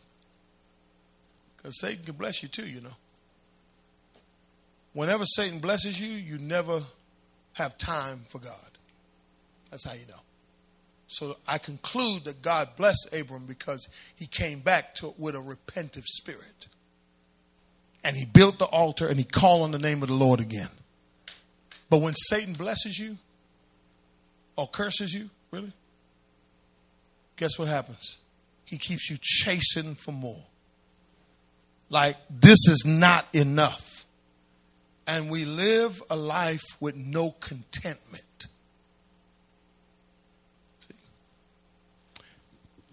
Because 1.56 1.80
Satan 1.80 2.04
can 2.04 2.16
bless 2.16 2.42
you 2.42 2.48
too, 2.48 2.66
you 2.66 2.80
know. 2.80 2.96
Whenever 4.92 5.24
Satan 5.24 5.60
blesses 5.60 6.00
you, 6.00 6.08
you 6.08 6.38
never 6.38 6.82
have 7.52 7.78
time 7.78 8.24
for 8.28 8.40
God. 8.40 8.54
That's 9.70 9.84
how 9.84 9.92
you 9.92 10.06
know. 10.08 10.20
So 11.06 11.36
I 11.46 11.58
conclude 11.58 12.24
that 12.24 12.42
God 12.42 12.70
blessed 12.76 13.08
Abram 13.12 13.46
because 13.46 13.88
he 14.14 14.26
came 14.26 14.60
back 14.60 14.94
to 14.96 15.14
with 15.18 15.34
a 15.34 15.38
repentive 15.38 16.04
spirit. 16.04 16.68
And 18.04 18.16
he 18.16 18.24
built 18.24 18.58
the 18.58 18.64
altar 18.64 19.08
and 19.08 19.18
he 19.18 19.24
called 19.24 19.62
on 19.62 19.70
the 19.70 19.78
name 19.78 20.02
of 20.02 20.08
the 20.08 20.14
Lord 20.14 20.40
again. 20.40 20.70
But 21.90 21.98
when 21.98 22.14
Satan 22.14 22.52
blesses 22.52 22.98
you 22.98 23.18
or 24.56 24.68
curses 24.68 25.12
you, 25.12 25.30
really, 25.50 25.72
guess 27.36 27.58
what 27.58 27.68
happens? 27.68 28.18
He 28.64 28.78
keeps 28.78 29.10
you 29.10 29.18
chasing 29.20 29.94
for 29.94 30.12
more. 30.12 30.44
Like, 31.90 32.16
this 32.28 32.58
is 32.68 32.84
not 32.84 33.26
enough. 33.32 34.04
And 35.06 35.30
we 35.30 35.46
live 35.46 36.02
a 36.10 36.16
life 36.16 36.64
with 36.80 36.94
no 36.94 37.30
contentment. 37.30 38.46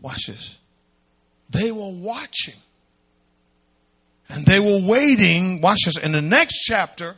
Watch 0.02 0.28
this. 0.28 0.60
They 1.50 1.72
were 1.72 1.92
watching. 1.92 2.56
And 4.30 4.46
they 4.46 4.60
were 4.60 4.80
waiting. 4.80 5.62
Watch 5.62 5.82
this. 5.86 5.98
In 5.98 6.12
the 6.12 6.22
next 6.22 6.64
chapter, 6.64 7.16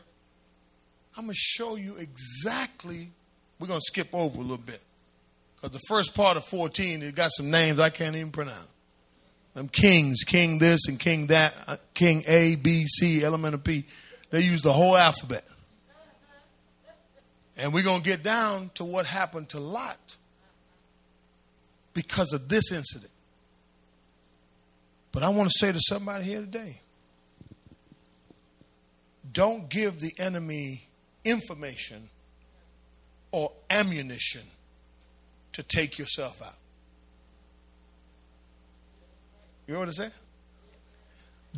I'm 1.18 1.26
going 1.26 1.34
to 1.34 1.40
show 1.40 1.76
you 1.76 1.96
exactly. 1.98 3.12
We're 3.60 3.68
going 3.68 3.80
to 3.80 3.86
skip 3.86 4.10
over 4.14 4.38
a 4.38 4.42
little 4.42 4.58
bit. 4.58 4.82
Because 5.56 5.72
the 5.72 5.82
first 5.88 6.14
part 6.14 6.38
of 6.38 6.46
14, 6.46 7.02
it 7.02 7.16
got 7.16 7.32
some 7.32 7.50
names 7.50 7.80
I 7.80 7.90
can't 7.90 8.16
even 8.16 8.32
pronounce. 8.32 8.68
Them 9.56 9.70
kings, 9.70 10.24
king 10.24 10.60
this 10.60 10.82
and 10.88 11.00
king 11.00 11.28
that, 11.28 11.56
uh, 11.66 11.78
king 11.96 12.24
A, 12.28 12.56
B, 12.56 12.86
C, 12.86 13.24
element 13.24 13.56
of 13.56 13.64
P. 13.64 13.86
They 14.30 14.42
use 14.42 14.62
the 14.62 14.74
whole 14.74 14.96
alphabet. 14.96 15.44
And 17.58 17.74
we're 17.74 17.84
going 17.84 18.04
to 18.04 18.08
get 18.08 18.22
down 18.22 18.70
to 18.76 18.84
what 18.84 19.08
happened 19.08 19.50
to 19.50 19.60
Lot 19.60 20.16
because 21.96 22.34
of 22.34 22.48
this 22.50 22.72
incident. 22.72 23.10
But 25.12 25.24
I 25.24 25.30
want 25.30 25.50
to 25.50 25.58
say 25.58 25.72
to 25.72 25.80
somebody 25.82 26.26
here 26.26 26.42
today 26.42 26.82
don't 29.38 29.70
give 29.70 30.00
the 30.00 30.12
enemy 30.18 30.82
information 31.24 32.10
or 33.32 33.52
ammunition 33.70 34.42
to 35.54 35.62
take 35.62 36.00
yourself 36.00 36.42
out. 36.42 36.56
You 39.68 39.76
know 39.76 39.82
what 39.82 39.90
I 39.90 39.92
say? 39.92 40.10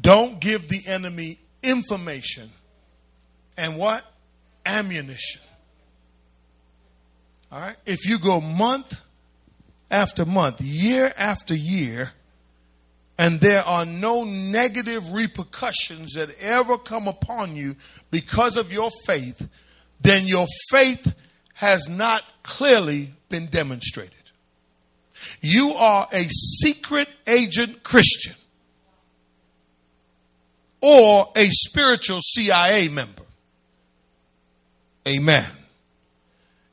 Don't 0.01 0.41
give 0.41 0.67
the 0.67 0.85
enemy 0.87 1.39
information 1.63 2.49
and 3.55 3.77
what? 3.77 4.03
Ammunition. 4.65 5.41
All 7.49 7.61
right? 7.61 7.77
If 7.85 8.05
you 8.05 8.19
go 8.19 8.41
month 8.41 8.99
after 9.89 10.25
month, 10.25 10.59
year 10.59 11.13
after 11.17 11.55
year, 11.55 12.11
and 13.19 13.41
there 13.41 13.63
are 13.65 13.85
no 13.85 14.23
negative 14.23 15.11
repercussions 15.11 16.13
that 16.13 16.29
ever 16.39 16.77
come 16.77 17.05
upon 17.05 17.53
you 17.53 17.75
because 18.11 18.55
of 18.55 18.71
your 18.71 18.89
faith, 19.05 19.45
then 19.99 20.25
your 20.25 20.47
faith 20.69 21.13
has 21.55 21.89
not 21.89 22.23
clearly 22.43 23.11
been 23.27 23.47
demonstrated. 23.47 24.13
You 25.41 25.73
are 25.73 26.07
a 26.13 26.29
secret 26.29 27.09
agent 27.27 27.83
Christian 27.83 28.35
or 30.79 31.27
a 31.35 31.49
spiritual 31.49 32.21
CIA 32.21 32.87
member. 32.87 33.23
Amen. 35.05 35.51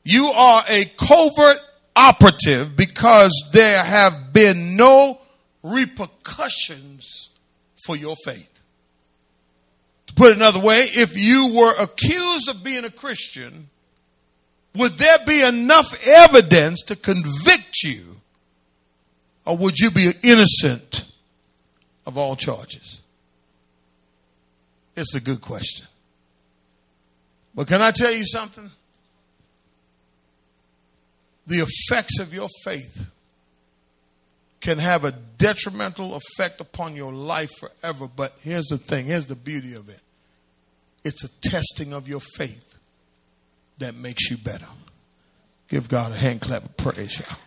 You 0.05 0.27
are 0.27 0.63
a 0.65 0.85
covert 0.97 1.59
operative 1.93 2.77
because 2.77 3.33
there 3.51 3.83
have 3.83 4.31
been 4.31 4.77
no 4.77 5.19
repercussions 5.73 7.29
for 7.85 7.95
your 7.95 8.15
faith. 8.23 8.51
To 10.07 10.13
put 10.13 10.31
it 10.31 10.37
another 10.37 10.59
way, 10.59 10.83
if 10.83 11.17
you 11.17 11.53
were 11.53 11.73
accused 11.77 12.49
of 12.49 12.63
being 12.63 12.85
a 12.85 12.89
Christian, 12.89 13.69
would 14.75 14.93
there 14.93 15.19
be 15.25 15.41
enough 15.41 15.93
evidence 16.05 16.81
to 16.83 16.95
convict 16.95 17.83
you, 17.83 18.17
or 19.45 19.57
would 19.57 19.77
you 19.79 19.91
be 19.91 20.11
innocent 20.23 21.05
of 22.05 22.17
all 22.17 22.35
charges? 22.35 23.01
It's 24.95 25.13
a 25.15 25.21
good 25.21 25.41
question. 25.41 25.87
But 27.53 27.67
can 27.67 27.81
I 27.81 27.91
tell 27.91 28.11
you 28.11 28.25
something? 28.25 28.71
the 31.47 31.65
effects 31.65 32.19
of 32.19 32.33
your 32.33 32.49
faith 32.63 33.07
can 34.59 34.79
have 34.79 35.03
a 35.03 35.11
detrimental 35.11 36.15
effect 36.15 36.61
upon 36.61 36.95
your 36.95 37.13
life 37.13 37.51
forever. 37.59 38.07
But 38.07 38.33
here's 38.41 38.67
the 38.67 38.77
thing 38.77 39.05
here's 39.05 39.27
the 39.27 39.35
beauty 39.35 39.73
of 39.73 39.89
it 39.89 39.99
it's 41.03 41.23
a 41.23 41.29
testing 41.41 41.93
of 41.93 42.07
your 42.07 42.19
faith 42.19 42.77
that 43.77 43.95
makes 43.95 44.29
you 44.29 44.37
better. 44.37 44.67
Give 45.69 45.87
God 45.87 46.11
a 46.11 46.15
hand 46.15 46.41
clap 46.41 46.65
of 46.65 46.77
praise, 46.77 47.19
y'all. 47.19 47.37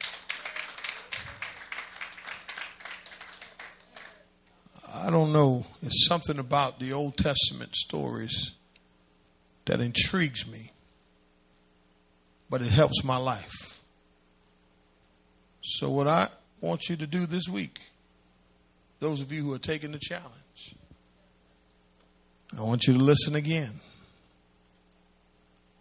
I 4.92 5.10
don't 5.10 5.32
know. 5.32 5.66
It's 5.82 6.06
something 6.06 6.38
about 6.38 6.78
the 6.78 6.92
Old 6.92 7.16
Testament 7.16 7.74
stories 7.74 8.52
that 9.64 9.80
intrigues 9.80 10.46
me, 10.46 10.72
but 12.50 12.60
it 12.60 12.70
helps 12.70 13.02
my 13.02 13.16
life. 13.16 13.80
So, 15.62 15.90
what 15.90 16.06
I 16.06 16.28
want 16.60 16.88
you 16.88 16.96
to 16.96 17.06
do 17.06 17.26
this 17.26 17.48
week, 17.48 17.80
those 18.98 19.20
of 19.20 19.32
you 19.32 19.42
who 19.42 19.52
are 19.54 19.58
taking 19.58 19.92
the 19.92 19.98
challenge, 19.98 20.76
I 22.56 22.62
want 22.62 22.86
you 22.86 22.94
to 22.94 22.98
listen 22.98 23.34
again. 23.34 23.80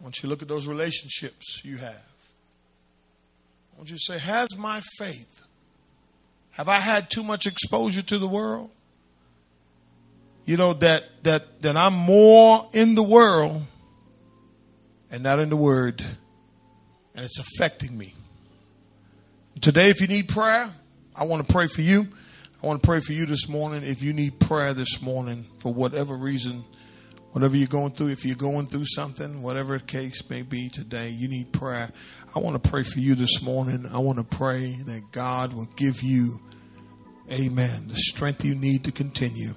I 0.00 0.02
want 0.02 0.16
you 0.18 0.22
to 0.22 0.26
look 0.28 0.42
at 0.42 0.48
those 0.48 0.66
relationships 0.66 1.60
you 1.64 1.76
have. 1.76 2.06
I 3.74 3.76
want 3.76 3.90
you 3.90 3.96
to 3.96 4.02
say, 4.02 4.18
Has 4.18 4.56
my 4.56 4.80
faith, 4.98 5.40
have 6.52 6.68
I 6.68 6.76
had 6.76 7.10
too 7.10 7.22
much 7.22 7.46
exposure 7.46 8.02
to 8.02 8.18
the 8.18 8.28
world? 8.28 8.70
You 10.46 10.56
know, 10.56 10.72
that, 10.74 11.04
that, 11.24 11.62
that 11.62 11.76
I'm 11.76 11.94
more 11.94 12.68
in 12.72 12.94
the 12.94 13.02
world 13.02 13.62
and 15.10 15.22
not 15.22 15.38
in 15.38 15.48
the 15.50 15.56
word, 15.56 16.04
and 17.14 17.24
it's 17.24 17.38
affecting 17.38 17.96
me. 17.96 18.14
Today, 19.60 19.90
if 19.90 20.00
you 20.00 20.06
need 20.06 20.28
prayer, 20.28 20.70
I 21.14 21.24
want 21.24 21.46
to 21.46 21.52
pray 21.52 21.66
for 21.66 21.82
you. 21.82 22.08
I 22.62 22.66
want 22.66 22.82
to 22.82 22.86
pray 22.86 23.00
for 23.00 23.12
you 23.12 23.26
this 23.26 23.48
morning. 23.48 23.82
If 23.82 24.02
you 24.02 24.12
need 24.12 24.40
prayer 24.40 24.74
this 24.74 25.00
morning 25.00 25.46
for 25.58 25.72
whatever 25.72 26.16
reason, 26.16 26.64
Whatever 27.32 27.56
you're 27.56 27.68
going 27.68 27.92
through, 27.92 28.08
if 28.08 28.24
you're 28.24 28.34
going 28.34 28.66
through 28.66 28.86
something, 28.86 29.40
whatever 29.40 29.78
the 29.78 29.84
case 29.84 30.28
may 30.28 30.42
be 30.42 30.68
today, 30.68 31.10
you 31.10 31.28
need 31.28 31.52
prayer. 31.52 31.92
I 32.34 32.40
want 32.40 32.60
to 32.60 32.68
pray 32.68 32.82
for 32.82 32.98
you 32.98 33.14
this 33.14 33.40
morning. 33.40 33.86
I 33.86 33.98
want 33.98 34.18
to 34.18 34.24
pray 34.24 34.72
that 34.86 35.12
God 35.12 35.52
will 35.52 35.68
give 35.76 36.02
you, 36.02 36.40
amen, 37.30 37.86
the 37.86 37.94
strength 37.96 38.44
you 38.44 38.56
need 38.56 38.82
to 38.84 38.92
continue. 38.92 39.54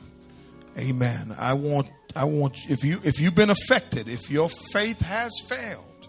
Amen. 0.77 1.35
I 1.37 1.53
want 1.53 1.89
I 2.15 2.25
want 2.25 2.57
if 2.69 2.83
you 2.83 2.99
if 3.03 3.19
you've 3.19 3.35
been 3.35 3.49
affected, 3.49 4.07
if 4.07 4.29
your 4.29 4.49
faith 4.49 5.01
has 5.01 5.31
failed 5.47 6.07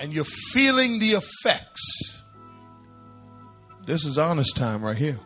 and 0.00 0.12
you're 0.12 0.24
feeling 0.24 1.00
the 1.00 1.12
effects, 1.12 2.19
this 3.86 4.04
is 4.04 4.18
honest 4.18 4.56
time 4.56 4.82
right 4.84 4.96
here. 4.96 5.18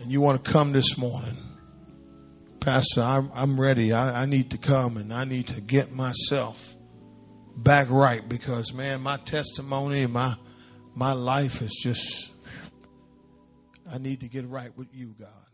And 0.00 0.10
you 0.10 0.20
want 0.20 0.44
to 0.44 0.50
come 0.50 0.72
this 0.72 0.96
morning. 0.98 1.36
Pastor, 2.60 3.02
I'm, 3.02 3.30
I'm 3.34 3.60
ready. 3.60 3.92
I, 3.92 4.22
I 4.22 4.26
need 4.26 4.50
to 4.50 4.58
come 4.58 4.96
and 4.96 5.12
I 5.12 5.24
need 5.24 5.46
to 5.48 5.60
get 5.60 5.92
myself 5.92 6.74
back 7.56 7.88
right 7.90 8.28
because 8.28 8.72
man, 8.72 9.00
my 9.00 9.16
testimony 9.16 10.02
and 10.02 10.12
my 10.12 10.36
my 10.94 11.12
life 11.12 11.62
is 11.62 11.78
just 11.82 12.30
I 13.90 13.98
need 13.98 14.20
to 14.20 14.28
get 14.28 14.48
right 14.48 14.76
with 14.76 14.94
you, 14.94 15.14
God. 15.18 15.45